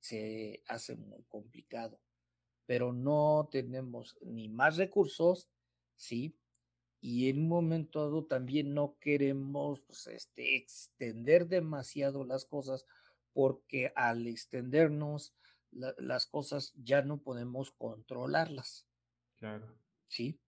[0.00, 2.00] se hace muy complicado,
[2.66, 5.48] pero no tenemos ni más recursos,
[5.96, 6.38] ¿sí?
[7.00, 12.86] Y en un momento dado también no queremos pues, este, extender demasiado las cosas
[13.32, 15.34] porque al extendernos
[15.70, 18.88] las cosas ya no podemos controlarlas.
[19.36, 19.78] Claro.
[20.08, 20.40] ¿Sí?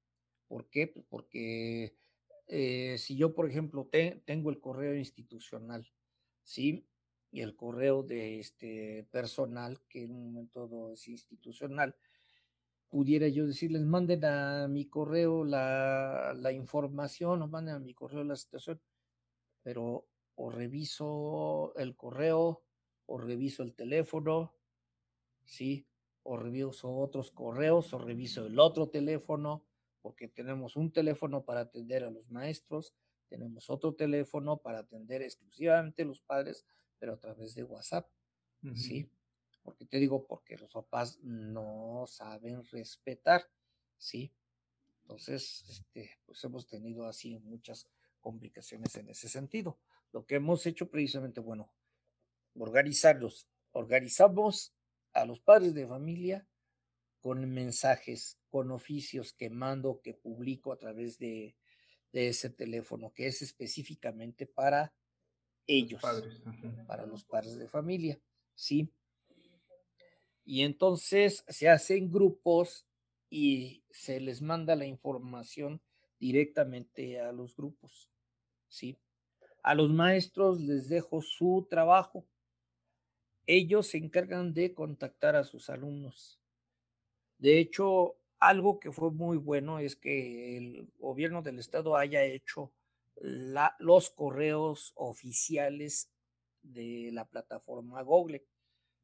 [0.47, 0.87] ¿Por qué?
[0.87, 1.97] Pues porque
[2.47, 3.91] eh, si yo, por ejemplo,
[4.25, 5.87] tengo el correo institucional,
[6.43, 6.89] ¿sí?
[7.31, 11.95] Y el correo de este personal, que en un momento es institucional,
[12.89, 18.25] pudiera yo decirles, manden a mi correo la, la información o manden a mi correo
[18.25, 18.81] la situación,
[19.63, 20.07] pero
[20.37, 22.63] o reviso el correo
[23.07, 24.55] o reviso el teléfono
[25.49, 25.87] ¿sí?
[26.23, 29.65] O reviso otros correos o reviso el otro teléfono,
[30.03, 32.95] porque tenemos un teléfono para atender a los maestros,
[33.29, 36.67] tenemos otro teléfono para atender exclusivamente los padres,
[36.99, 38.09] pero a través de WhatsApp,
[38.75, 39.11] ¿sí?
[39.63, 43.43] Porque te digo, porque los papás no saben respetar,
[43.97, 44.33] ¿sí?
[45.03, 47.89] Entonces, este, pues hemos tenido así muchas
[48.21, 49.79] complicaciones en ese sentido.
[50.13, 51.73] Lo que hemos hecho precisamente, bueno,
[52.55, 53.49] organizarlos.
[53.73, 54.75] Organizamos
[55.13, 56.47] a los padres de familia
[57.21, 61.57] con mensajes, con oficios que mando, que publico a través de,
[62.13, 64.93] ese teléfono, que es específicamente para
[65.69, 66.03] ellos,
[66.87, 68.19] para los padres de familia,
[68.55, 68.91] ¿sí?
[70.45, 72.87] Y entonces se hacen grupos
[73.31, 75.83] y se les manda la información
[76.19, 78.11] directamente a los grupos,
[78.67, 78.99] ¿sí?
[79.63, 82.27] A los maestros les dejo su trabajo.
[83.47, 86.41] Ellos se encargan de contactar a sus alumnos.
[87.37, 92.73] De hecho, algo que fue muy bueno es que el gobierno del estado haya hecho
[93.21, 96.11] los correos oficiales
[96.63, 98.47] de la plataforma Google,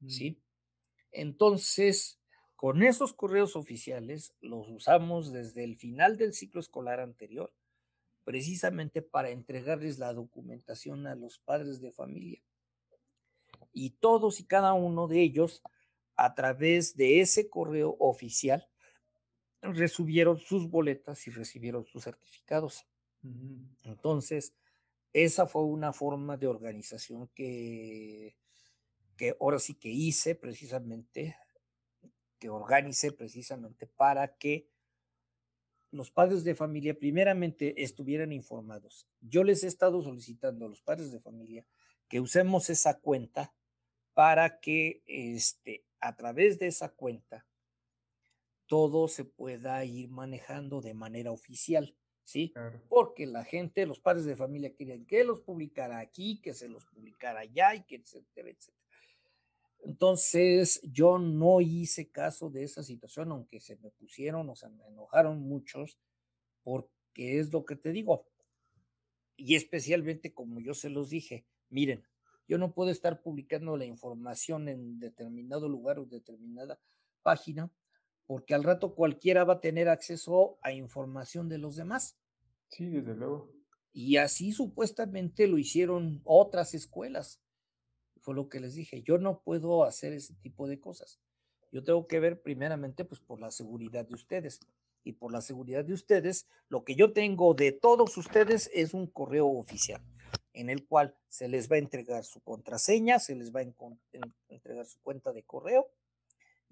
[0.07, 0.31] ¿sí?
[0.31, 0.45] Mm.
[1.13, 2.21] Entonces,
[2.57, 7.53] con esos correos oficiales los usamos desde el final del ciclo escolar anterior,
[8.25, 12.43] precisamente para entregarles la documentación a los padres de familia.
[13.73, 15.63] Y todos y cada uno de ellos
[16.17, 18.69] a través de ese correo oficial
[19.61, 22.87] recibieron sus boletas y recibieron sus certificados.
[23.83, 24.55] Entonces,
[25.13, 28.37] esa fue una forma de organización que,
[29.17, 31.37] que ahora sí que hice precisamente,
[32.39, 34.69] que organicé precisamente para que
[35.91, 39.07] los padres de familia primeramente estuvieran informados.
[39.21, 41.65] Yo les he estado solicitando a los padres de familia
[42.09, 43.55] que usemos esa cuenta
[44.13, 47.47] para que este, a través de esa cuenta
[48.67, 51.95] todo se pueda ir manejando de manera oficial,
[52.25, 52.53] ¿sí?
[52.89, 56.85] Porque la gente, los padres de familia quieren que los publicara aquí, que se los
[56.87, 58.85] publicara allá y que etcétera, etcétera.
[59.85, 64.87] Entonces yo no hice caso de esa situación, aunque se me pusieron, o sea, me
[64.87, 65.99] enojaron muchos,
[66.63, 68.27] porque es lo que te digo.
[69.37, 72.03] Y especialmente como yo se los dije, miren,
[72.49, 76.81] yo no puedo estar publicando la información en determinado lugar o determinada
[77.23, 77.71] página,
[78.27, 82.19] porque al rato cualquiera va a tener acceso a información de los demás.
[82.69, 83.51] Sí, desde luego.
[83.93, 87.41] Y así supuestamente lo hicieron otras escuelas.
[88.21, 91.21] Fue lo que les dije, yo no puedo hacer ese tipo de cosas.
[91.71, 94.61] Yo tengo que ver primeramente pues por la seguridad de ustedes.
[95.07, 99.07] Y por la seguridad de ustedes, lo que yo tengo de todos ustedes es un
[99.07, 100.03] correo oficial
[100.55, 103.65] en el cual se les va a entregar su contraseña, se les va a
[104.49, 105.91] entregar su cuenta de correo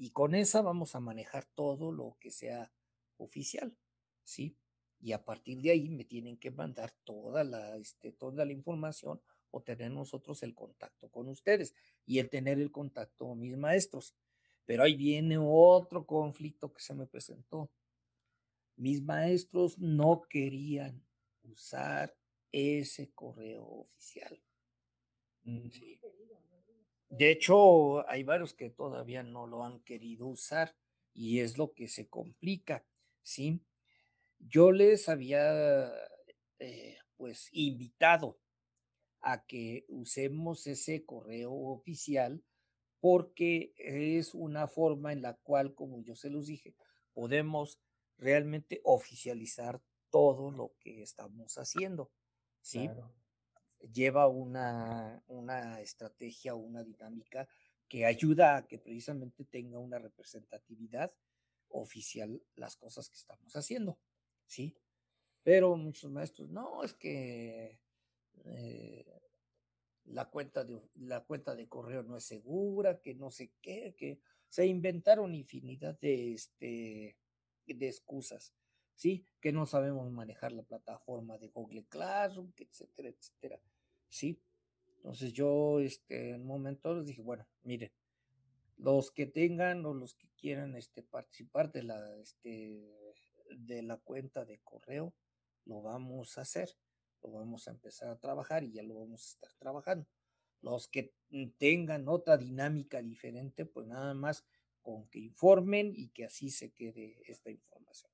[0.03, 2.72] y con esa vamos a manejar todo lo que sea
[3.18, 3.78] oficial,
[4.24, 4.57] ¿sí?
[4.98, 9.22] Y a partir de ahí me tienen que mandar toda la, este, toda la información
[9.53, 14.16] o tener nosotros el contacto con ustedes y el tener el contacto con mis maestros.
[14.64, 17.70] Pero ahí viene otro conflicto que se me presentó.
[18.74, 21.00] Mis maestros no querían
[21.44, 22.12] usar
[22.50, 24.42] ese correo oficial.
[25.44, 25.68] Mm,
[27.13, 30.75] de hecho, hay varios que todavía no lo han querido usar
[31.13, 32.87] y es lo que se complica,
[33.23, 33.61] ¿sí?
[34.39, 35.93] Yo les había,
[36.59, 38.41] eh, pues, invitado
[39.21, 42.43] a que usemos ese correo oficial
[42.99, 46.75] porque es una forma en la cual, como yo se los dije,
[47.13, 47.79] podemos
[48.17, 52.11] realmente oficializar todo lo que estamos haciendo.
[52.63, 52.89] ¿sí?
[53.93, 57.49] Lleva una, una estrategia, una dinámica
[57.89, 61.12] que ayuda a que precisamente tenga una representatividad
[61.68, 63.99] oficial las cosas que estamos haciendo,
[64.47, 64.76] ¿sí?
[65.43, 67.80] Pero muchos maestros, no, es que
[68.45, 69.20] eh,
[70.05, 74.20] la, cuenta de, la cuenta de correo no es segura, que no sé qué, que
[74.49, 77.18] se inventaron infinidad de, este,
[77.66, 78.55] de excusas.
[78.95, 79.26] ¿sí?
[79.41, 83.61] Que no sabemos manejar la plataforma de Google Classroom, etcétera, etcétera,
[84.13, 84.39] ¿sí?
[84.99, 87.91] Entonces yo, este, en un momento les dije, bueno, miren,
[88.77, 92.89] los que tengan o los que quieran, este, participar de la, este,
[93.57, 95.15] de la cuenta de correo,
[95.65, 96.71] lo vamos a hacer,
[97.23, 100.07] lo vamos a empezar a trabajar y ya lo vamos a estar trabajando.
[100.61, 101.15] Los que
[101.59, 104.45] tengan otra dinámica diferente, pues nada más
[104.83, 108.13] con que informen y que así se quede esta información.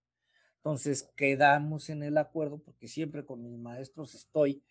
[0.56, 4.62] Entonces quedamos en el acuerdo, porque siempre con mis maestros estoy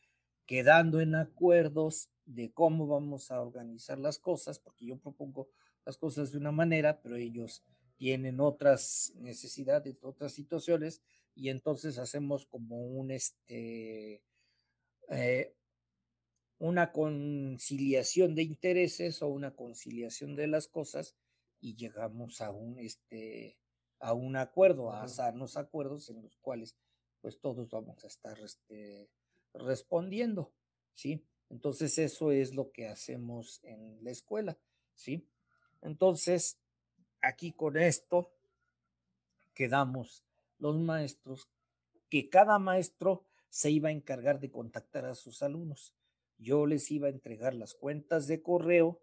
[0.47, 5.49] quedando en acuerdos de cómo vamos a organizar las cosas, porque yo propongo
[5.85, 7.63] las cosas de una manera, pero ellos
[7.97, 11.01] tienen otras necesidades, otras situaciones,
[11.35, 14.23] y entonces hacemos como un, este,
[15.09, 15.53] eh,
[16.59, 21.15] una conciliación de intereses o una conciliación de las cosas
[21.59, 23.57] y llegamos a un, este,
[23.99, 26.75] a un acuerdo, a sanos acuerdos en los cuales
[27.21, 29.09] pues todos vamos a estar este,
[29.57, 30.53] respondiendo,
[30.93, 31.25] ¿sí?
[31.49, 34.57] Entonces eso es lo que hacemos en la escuela,
[34.93, 35.27] ¿sí?
[35.81, 36.59] Entonces,
[37.21, 38.31] aquí con esto
[39.53, 40.23] quedamos
[40.59, 41.49] los maestros,
[42.09, 45.93] que cada maestro se iba a encargar de contactar a sus alumnos.
[46.37, 49.01] Yo les iba a entregar las cuentas de correo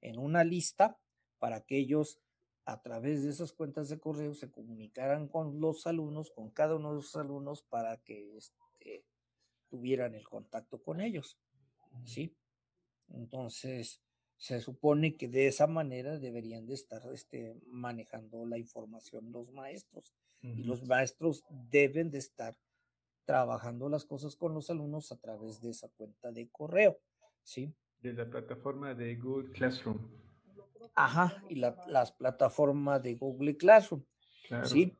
[0.00, 0.98] en una lista
[1.38, 2.20] para que ellos
[2.64, 6.90] a través de esas cuentas de correo se comunicaran con los alumnos, con cada uno
[6.90, 9.04] de los alumnos para que este,
[9.68, 11.38] tuvieran el contacto con ellos.
[12.04, 12.34] ¿Sí?
[13.08, 14.00] Entonces,
[14.36, 20.14] se supone que de esa manera deberían de estar este, manejando la información los maestros.
[20.40, 22.56] Y los maestros deben de estar
[23.24, 27.00] trabajando las cosas con los alumnos a través de esa cuenta de correo.
[27.42, 27.74] ¿Sí?
[28.00, 29.98] De la plataforma de Google Classroom.
[30.94, 34.04] Ajá, y las plataformas de Google Classroom.
[34.64, 34.96] Sí.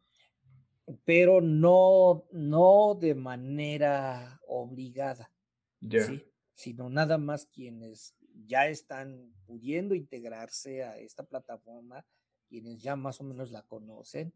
[1.05, 5.30] Pero no, no de manera obligada.
[5.80, 6.24] ¿sí?
[6.55, 8.14] Sino nada más quienes
[8.47, 12.07] ya están pudiendo integrarse a esta plataforma,
[12.49, 14.32] quienes ya más o menos la conocen,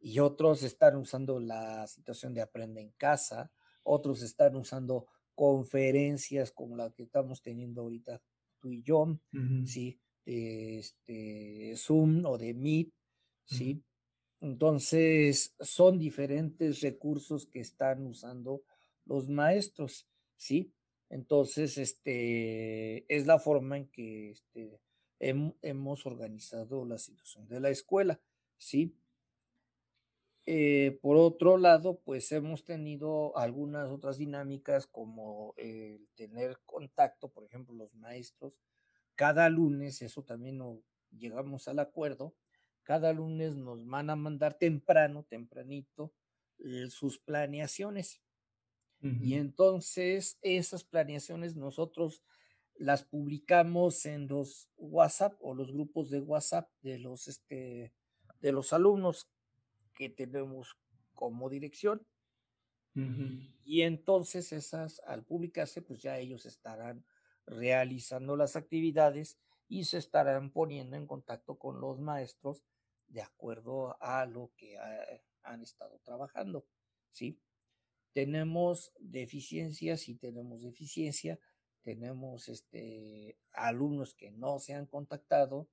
[0.00, 3.50] y otros están usando la situación de aprende en casa,
[3.82, 8.20] otros están usando conferencias como la que estamos teniendo ahorita
[8.60, 9.18] tú y yo,
[9.64, 10.00] ¿sí?
[10.24, 12.92] De este, Zoom o de Meet,
[13.44, 13.82] ¿sí?
[14.40, 18.62] Entonces, son diferentes recursos que están usando
[19.04, 20.72] los maestros, ¿sí?
[21.10, 24.80] Entonces, este, es la forma en que este,
[25.18, 28.20] hemos organizado la situación de la escuela,
[28.58, 28.94] ¿sí?
[30.46, 37.44] Eh, por otro lado, pues hemos tenido algunas otras dinámicas como el tener contacto, por
[37.44, 38.54] ejemplo, los maestros,
[39.14, 40.62] cada lunes, eso también
[41.10, 42.34] llegamos al acuerdo,
[42.88, 46.14] cada lunes nos van a mandar temprano, tempranito,
[46.58, 48.22] eh, sus planeaciones.
[49.02, 52.24] Y entonces esas planeaciones nosotros
[52.76, 57.92] las publicamos en los WhatsApp o los grupos de WhatsApp de los, este,
[58.40, 59.30] de los alumnos
[59.94, 60.78] que tenemos
[61.12, 62.06] como dirección.
[63.64, 67.04] Y entonces esas, al publicarse, pues ya ellos estarán
[67.44, 72.64] realizando las actividades y se estarán poniendo en contacto con los maestros
[73.08, 74.78] de acuerdo a lo que
[75.42, 76.66] han estado trabajando,
[77.10, 77.40] ¿sí?
[78.18, 81.38] tenemos deficiencias y tenemos deficiencia,
[81.82, 85.68] tenemos este, alumnos que no se han contactado,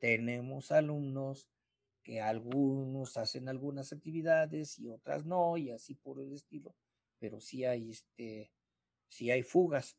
[0.00, 1.48] tenemos alumnos
[2.02, 6.74] que algunos hacen algunas actividades y otras no, y así por el estilo,
[7.20, 8.50] pero sí hay, este,
[9.08, 9.96] sí hay fugas.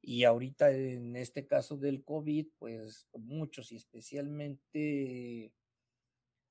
[0.00, 5.52] Y ahorita en este caso del COVID, pues muchos y especialmente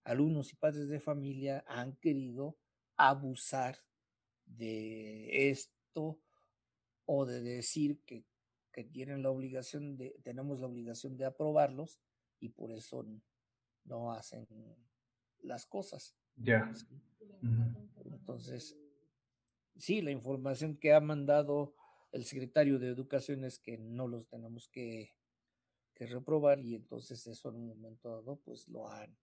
[0.03, 2.57] alumnos y padres de familia han querido
[2.97, 3.77] abusar
[4.45, 6.19] de esto
[7.05, 8.25] o de decir que,
[8.71, 11.99] que, tienen la obligación de, tenemos la obligación de aprobarlos
[12.39, 13.05] y por eso
[13.85, 14.47] no hacen
[15.41, 16.15] las cosas.
[16.35, 16.71] Ya.
[18.05, 18.77] Entonces,
[19.77, 21.75] sí, la información que ha mandado
[22.11, 25.15] el secretario de Educación es que no los tenemos que,
[25.93, 29.15] que reprobar y entonces eso en un momento dado pues lo han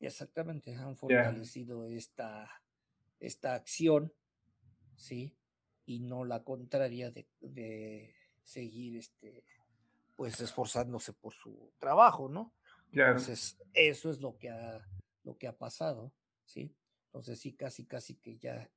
[0.00, 2.48] exactamente han fortalecido esta
[3.20, 4.12] esta acción,
[4.96, 5.36] ¿sí?
[5.84, 9.44] Y no la contraria de, seguir, este,
[10.16, 12.54] pues, esforzándose por su trabajo, ¿no?
[12.92, 14.84] Entonces, eso es lo que ha,
[15.22, 16.12] lo que ha pasado,
[16.44, 16.74] ¿sí?
[17.06, 18.70] Entonces, sí, casi, casi que ya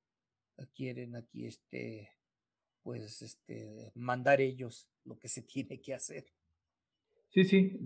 [0.75, 2.11] quieren aquí, este,
[2.83, 6.25] pues, este, mandar ellos lo que se tiene que hacer.
[7.29, 7.79] Sí, sí,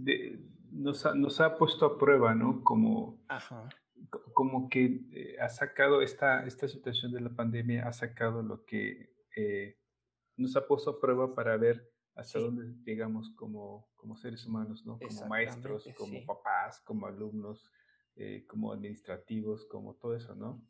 [0.72, 2.64] nos, ha, nos, ha, puesto a prueba, ¿no?
[2.64, 3.70] Como, Ajá
[4.34, 9.16] como que eh, ha sacado esta, esta situación de la pandemia, ha sacado lo que
[9.36, 9.78] eh,
[10.36, 14.98] nos ha puesto a prueba para ver hasta dónde llegamos como, como seres humanos, ¿no?
[15.00, 17.72] Como maestros, como papás, como alumnos,
[18.16, 20.64] eh, como administrativos, como todo eso, ¿no?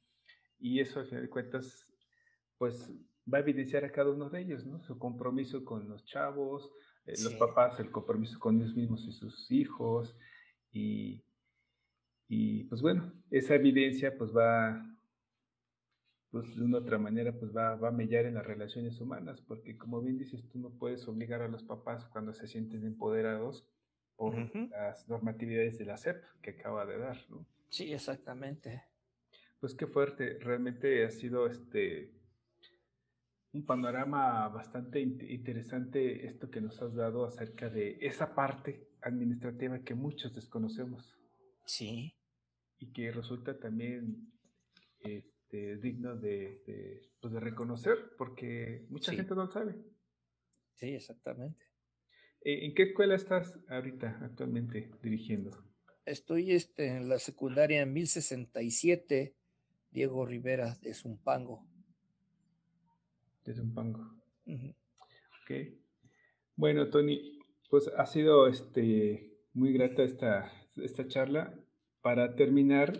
[0.60, 1.88] Y eso, al final de cuentas,
[2.58, 2.92] pues
[3.32, 4.82] va a evidenciar a cada uno de ellos, ¿no?
[4.82, 6.72] Su compromiso con los chavos,
[7.08, 10.16] los papás, el compromiso con ellos mismos y sus hijos,
[10.72, 11.24] y,
[12.28, 14.86] y pues bueno, esa evidencia pues va,
[16.32, 19.78] pues de una otra manera pues va, va a mellar en las relaciones humanas, porque
[19.78, 23.68] como bien dices, tú no puedes obligar a los papás cuando se sienten empoderados
[24.16, 24.36] por
[24.72, 27.46] las normatividades de la SEP que acaba de dar, ¿no?
[27.70, 28.84] Sí, exactamente.
[29.60, 32.17] Pues qué fuerte, realmente ha sido este
[33.58, 39.96] un panorama bastante interesante esto que nos has dado acerca de esa parte administrativa que
[39.96, 41.18] muchos desconocemos.
[41.66, 42.14] Sí.
[42.78, 44.32] Y que resulta también
[45.00, 49.76] este, digno de, pues de, reconocer, porque mucha gente no lo sabe.
[50.76, 51.66] Sí, exactamente.
[52.42, 55.50] Eh, ¿En qué escuela estás ahorita actualmente dirigiendo?
[56.06, 59.36] Estoy este, en la secundaria en 1067,
[59.90, 61.66] Diego Rivera de Zumpango.
[63.48, 64.02] De Zumpango.
[64.46, 65.52] Ok.
[66.58, 71.58] Bueno, Tony, pues ha sido este, muy grata esta, esta charla.
[72.02, 72.92] Para terminar,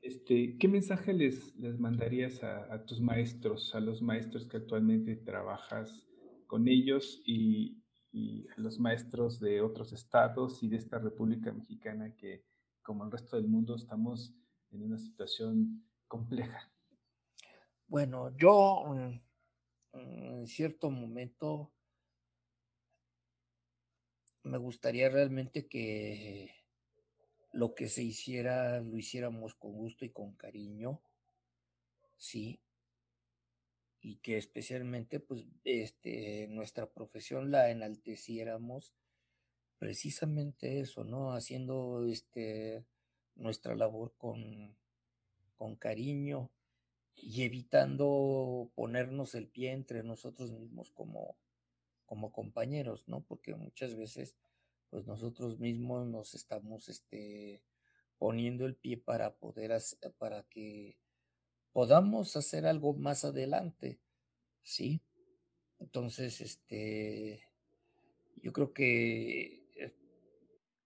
[0.00, 5.14] este, ¿qué mensaje les, les mandarías a, a, tus maestros, a los maestros que actualmente
[5.14, 6.08] trabajas
[6.48, 7.80] con ellos y,
[8.10, 12.44] y a los maestros de otros estados y de esta República Mexicana que,
[12.82, 14.34] como el resto del mundo, estamos
[14.72, 16.68] en una situación compleja.
[17.86, 19.31] Bueno, yo mm,
[19.92, 21.72] en cierto momento
[24.42, 26.54] me gustaría realmente que
[27.52, 31.02] lo que se hiciera lo hiciéramos con gusto y con cariño,
[32.16, 32.60] sí,
[34.00, 38.94] y que especialmente pues este nuestra profesión la enalteciéramos
[39.78, 41.34] precisamente eso, ¿no?
[41.34, 42.84] Haciendo este
[43.36, 44.76] nuestra labor con,
[45.56, 46.50] con cariño
[47.16, 51.36] y evitando ponernos el pie entre nosotros mismos como,
[52.06, 53.22] como compañeros, ¿no?
[53.24, 54.36] Porque muchas veces
[54.90, 57.62] pues nosotros mismos nos estamos este
[58.18, 60.98] poniendo el pie para poder hacer, para que
[61.72, 64.00] podamos hacer algo más adelante,
[64.62, 65.02] ¿sí?
[65.80, 67.48] Entonces, este,
[68.40, 69.92] yo creo que eh,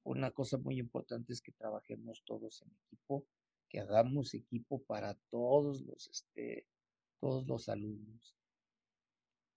[0.04, 3.26] una cosa muy importante es que trabajemos todos en equipo,
[3.68, 6.66] que hagamos equipo para todos los, este,
[7.20, 8.36] todos los alumnos,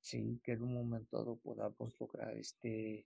[0.01, 3.05] sí, que en un momento dado podamos lograr, este,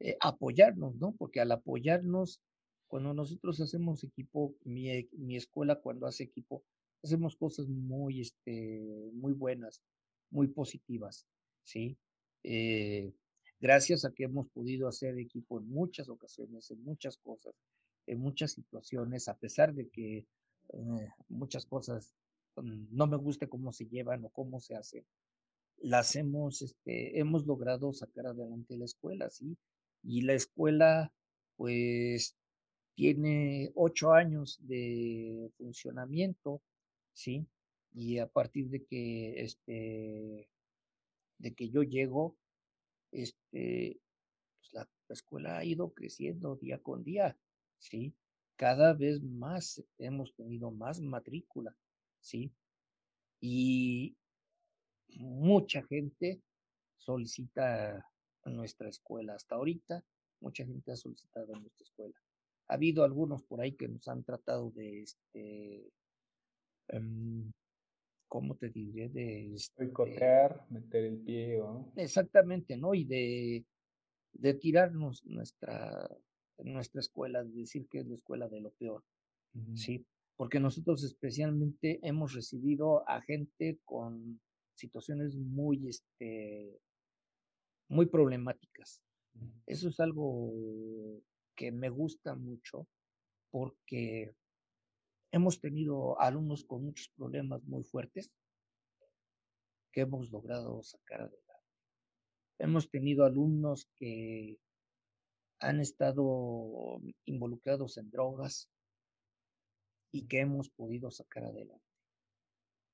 [0.00, 1.14] eh, apoyarnos, ¿no?
[1.16, 2.40] Porque al apoyarnos,
[2.86, 6.64] cuando nosotros hacemos equipo, mi, mi escuela cuando hace equipo,
[7.02, 9.82] hacemos cosas muy, este, muy buenas,
[10.30, 11.26] muy positivas,
[11.64, 11.96] ¿sí?
[12.44, 13.12] Eh,
[13.60, 17.54] gracias a que hemos podido hacer equipo en muchas ocasiones, en muchas cosas,
[18.08, 20.26] en muchas situaciones, a pesar de que
[20.72, 22.14] eh, muchas cosas
[22.56, 25.04] mm, no me guste cómo se llevan o cómo se hacen,
[25.80, 29.56] las hemos, este, hemos logrado sacar adelante la escuela, ¿sí?
[30.02, 31.12] Y la escuela,
[31.56, 32.36] pues,
[32.94, 36.62] tiene ocho años de funcionamiento,
[37.12, 37.46] ¿sí?
[37.94, 40.48] Y a partir de que, este,
[41.38, 42.36] de que yo llego,
[43.12, 44.00] este,
[44.56, 47.36] pues la, escuela ha ido creciendo día con día,
[47.78, 48.14] ¿sí?
[48.56, 51.76] Cada vez más hemos tenido más matrícula,
[52.20, 52.52] ¿sí?
[53.40, 54.16] Y
[55.16, 56.42] mucha gente
[56.96, 58.04] solicita
[58.44, 59.34] nuestra escuela.
[59.34, 60.04] Hasta ahorita,
[60.40, 62.14] mucha gente ha solicitado nuestra escuela.
[62.68, 65.92] Ha habido algunos por ahí que nos han tratado de, este,
[66.88, 67.52] Em,
[68.28, 69.08] ¿cómo te diré?
[69.08, 71.92] De este Boicotear, meter el pie, ¿o?
[71.96, 72.94] Exactamente, ¿no?
[72.94, 73.64] Y de,
[74.32, 76.08] de tirarnos nuestra,
[76.64, 79.04] nuestra escuela, de decir que es la escuela de lo peor,
[79.74, 80.04] ¿sí?
[80.36, 84.40] Porque nosotros especialmente hemos recibido a gente con
[84.74, 86.80] situaciones muy, este,
[87.88, 89.02] muy problemáticas.
[89.66, 90.52] Eso es algo
[91.56, 92.86] que me gusta mucho
[93.50, 94.34] porque
[95.30, 98.30] Hemos tenido alumnos con muchos problemas muy fuertes
[99.92, 101.44] que hemos logrado sacar adelante.
[102.58, 104.58] Hemos tenido alumnos que
[105.60, 108.68] han estado involucrados en drogas
[110.12, 111.84] y que hemos podido sacar adelante.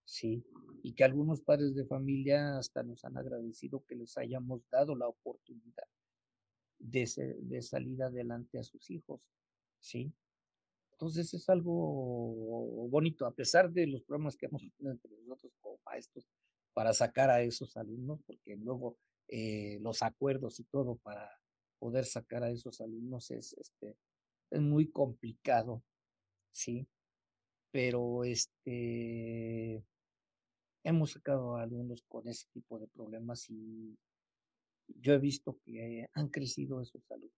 [0.07, 0.45] Sí,
[0.83, 5.09] y que algunos padres de familia hasta nos han agradecido que les hayamos dado la
[5.09, 5.89] oportunidad
[6.79, 9.21] de, de salir adelante a sus hijos.
[9.81, 10.13] Sí,
[10.93, 15.79] entonces es algo bonito, a pesar de los problemas que hemos tenido entre nosotros como
[15.85, 16.29] maestros
[16.73, 18.97] para sacar a esos alumnos, porque luego
[19.29, 21.31] eh, los acuerdos y todo para
[21.85, 23.95] poder sacar a esos alumnos es, este,
[24.51, 25.83] es muy complicado,
[26.51, 26.89] ¿sí?
[27.71, 29.85] Pero este,
[30.83, 33.99] hemos sacado a alumnos con ese tipo de problemas y
[34.99, 37.37] yo he visto que han crecido esos alumnos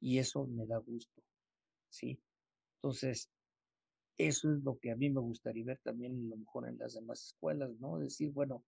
[0.00, 1.22] y eso me da gusto,
[1.90, 2.18] ¿sí?
[2.76, 3.28] Entonces,
[4.16, 6.94] eso es lo que a mí me gustaría ver también a lo mejor en las
[6.94, 7.98] demás escuelas, ¿no?
[7.98, 8.64] Decir, bueno,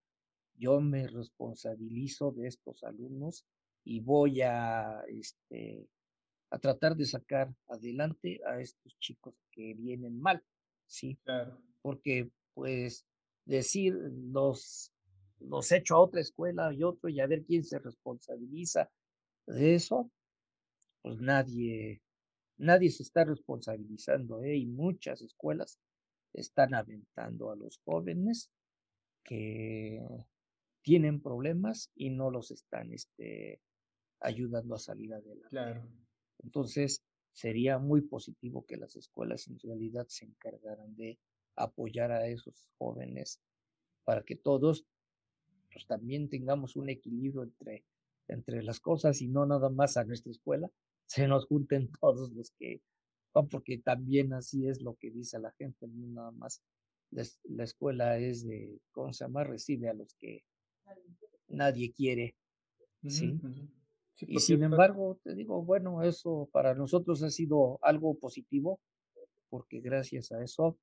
[0.56, 3.47] yo me responsabilizo de estos alumnos
[3.85, 5.89] y voy a, este,
[6.51, 10.43] a tratar de sacar adelante a estos chicos que vienen mal,
[10.86, 11.16] ¿sí?
[11.24, 11.61] Claro.
[11.82, 13.07] Porque, pues,
[13.44, 14.93] decir los,
[15.39, 18.90] los echo a otra escuela y otro y a ver quién se responsabiliza
[19.47, 20.11] de eso,
[21.02, 22.02] pues nadie,
[22.59, 24.57] nadie se está responsabilizando, ¿eh?
[24.57, 25.78] y muchas escuelas
[26.32, 28.51] están aventando a los jóvenes
[29.24, 30.01] que
[30.82, 33.61] tienen problemas y no los están este,
[34.20, 35.48] ayudando a salir adelante.
[35.48, 35.82] Claro.
[36.42, 37.02] Entonces,
[37.32, 41.18] sería muy positivo que las escuelas en realidad se encargaran de
[41.56, 43.40] apoyar a esos jóvenes
[44.05, 44.86] para que todos
[45.72, 47.84] pues, también tengamos un equilibrio entre,
[48.28, 50.70] entre las cosas y no nada más a nuestra escuela,
[51.06, 52.80] se nos junten todos los que,
[53.51, 56.62] porque también así es lo que dice la gente, no nada más
[57.10, 59.44] la, escuela es de, ¿cómo se llama?
[59.44, 60.44] Recibe a los que
[61.48, 62.36] nadie quiere,
[63.06, 63.38] ¿sí?
[64.19, 68.81] Y sin embargo, te digo, bueno, eso para nosotros ha sido algo positivo,
[69.49, 70.78] porque gracias a eso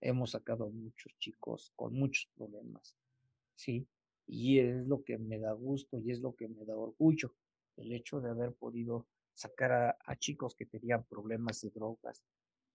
[0.00, 2.96] hemos sacado a muchos chicos con muchos problemas,
[3.54, 3.86] ¿sí?
[4.26, 7.34] Y es lo que me da gusto y es lo que me da orgullo,
[7.76, 12.22] el hecho de haber podido sacar a, a chicos que tenían problemas de drogas,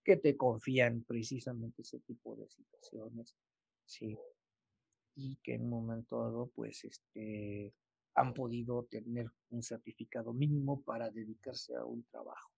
[0.03, 3.35] que te confían precisamente ese tipo de situaciones,
[3.85, 4.17] ¿sí?
[5.15, 7.73] Y que en un momento dado, pues, este,
[8.17, 12.51] han podido tener un certificado mínimo para dedicarse a un trabajo.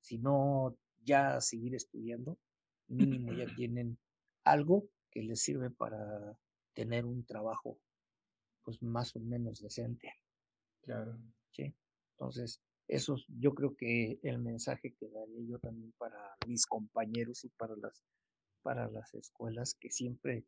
[0.00, 2.38] Si no, ya seguir estudiando,
[2.88, 3.98] mínimo ya tienen
[4.44, 6.36] algo que les sirve para
[6.74, 7.78] tener un trabajo
[8.64, 10.12] pues más o menos decente.
[10.82, 11.18] Claro.
[11.52, 11.74] Sí.
[12.18, 17.48] Entonces, eso yo creo que el mensaje que daría yo también para mis compañeros y
[17.48, 18.04] para las
[18.62, 20.44] para las escuelas que siempre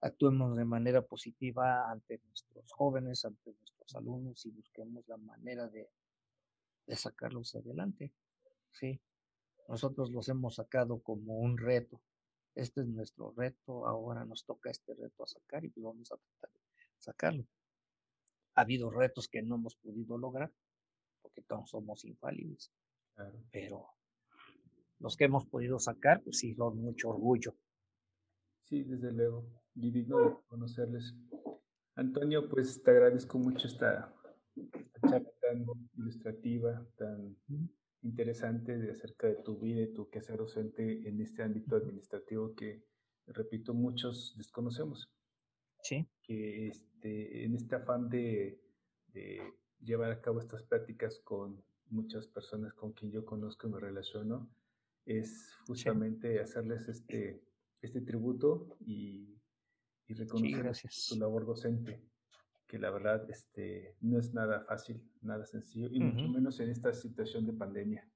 [0.00, 5.90] actuemos de manera positiva ante nuestros jóvenes, ante nuestros alumnos y busquemos la manera de,
[6.86, 8.12] de sacarlos adelante.
[8.72, 9.00] Sí,
[9.68, 12.00] nosotros los hemos sacado como un reto.
[12.54, 16.16] Este es nuestro reto, ahora nos toca este reto a sacar y pues vamos a
[16.16, 16.60] tratar de
[16.98, 17.46] sacarlo.
[18.54, 20.52] Ha habido retos que no hemos podido lograr,
[21.22, 22.72] porque todos somos infalibles.
[23.52, 23.86] Pero
[24.98, 27.54] los que hemos podido sacar, pues sí, son mucho orgullo.
[28.64, 29.44] Sí, desde luego.
[29.74, 31.14] Y digno de conocerles.
[31.98, 34.14] Antonio, pues te agradezco mucho esta,
[35.02, 35.66] charla tan
[35.96, 37.36] ilustrativa, tan
[38.02, 42.84] interesante de acerca de tu vida y tu quehacer docente en este ámbito administrativo que,
[43.26, 45.10] repito, muchos desconocemos.
[45.82, 46.06] Sí.
[46.22, 48.60] Que este, en este afán de
[49.80, 51.60] llevar a cabo estas prácticas con
[51.90, 54.48] muchas personas con quien yo conozco y me relaciono,
[55.04, 57.42] es justamente hacerles este,
[57.82, 59.37] este tributo y,
[60.08, 62.02] y reconocer su labor docente,
[62.66, 66.92] que la verdad este, no es nada fácil, nada sencillo, y mucho menos en esta
[66.92, 68.08] situación de pandemia.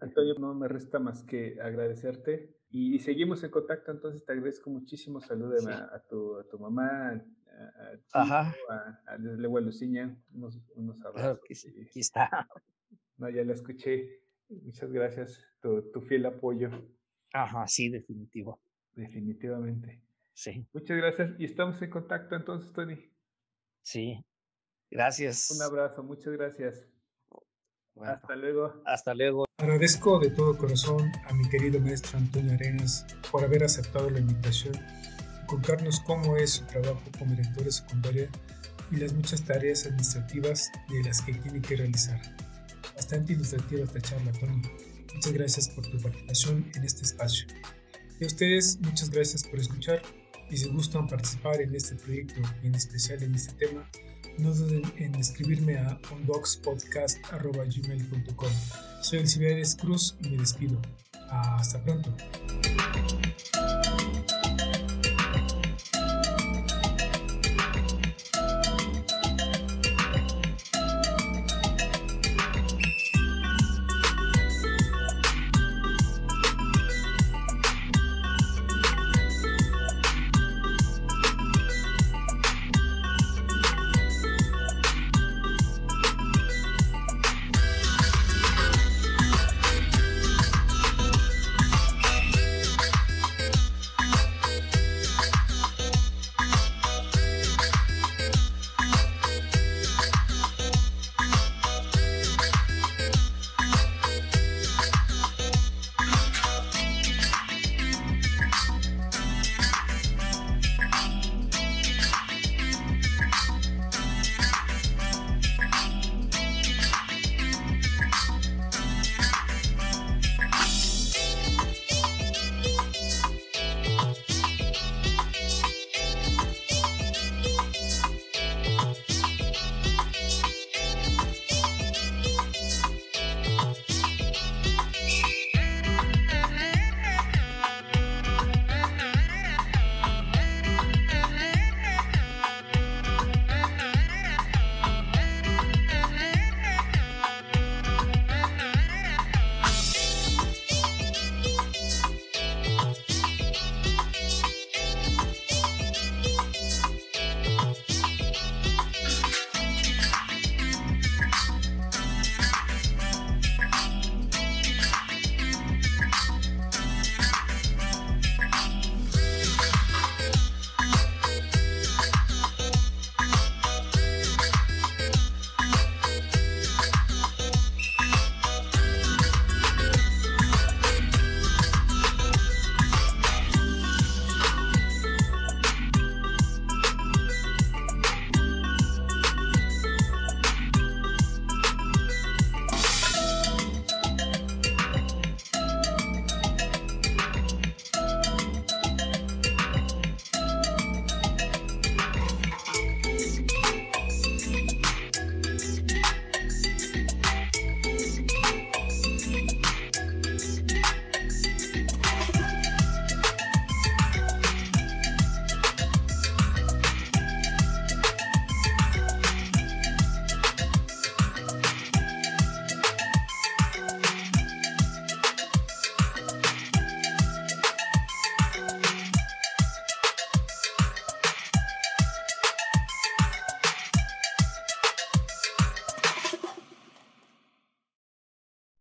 [0.00, 5.20] Antonio, no me resta más que agradecerte y, seguimos en contacto, entonces te agradezco muchísimo,
[5.20, 7.22] salúdame a, tu, a tu mamá,
[8.12, 8.54] Ajá.
[9.06, 11.40] A, desde luego a Luciña, unos, unos abrazos.
[11.86, 12.28] aquí está.
[13.16, 14.24] No, ya la escuché.
[14.48, 16.68] Muchas gracias, tu, tu fiel apoyo.
[17.32, 18.60] Ajá, sí, definitivo.
[18.92, 20.02] Definitivamente.
[20.34, 20.66] Sí.
[20.72, 23.10] Muchas gracias y estamos en contacto entonces, Tony.
[23.82, 24.24] Sí.
[24.90, 25.50] Gracias.
[25.50, 26.86] Un abrazo, muchas gracias.
[28.00, 28.82] Hasta luego.
[28.84, 29.46] Hasta luego.
[29.58, 34.74] Agradezco de todo corazón a mi querido maestro Antonio Arenas por haber aceptado la invitación
[35.46, 38.28] contarnos cómo es su trabajo como director de secundaria
[38.90, 42.20] y las muchas tareas administrativas de las que tiene que realizar.
[42.94, 44.62] Bastante ilustrativa esta charla, Tony.
[45.14, 47.46] Muchas gracias por tu participación en este espacio.
[48.20, 50.02] Y a ustedes, muchas gracias por escuchar
[50.50, 53.86] y si gustan participar en este proyecto y en especial en este tema,
[54.38, 58.50] no duden en escribirme a unboxpodcast.gmail.com.
[59.00, 60.82] Soy Elcibiades Cruz y me despido.
[61.30, 62.12] Hasta pronto.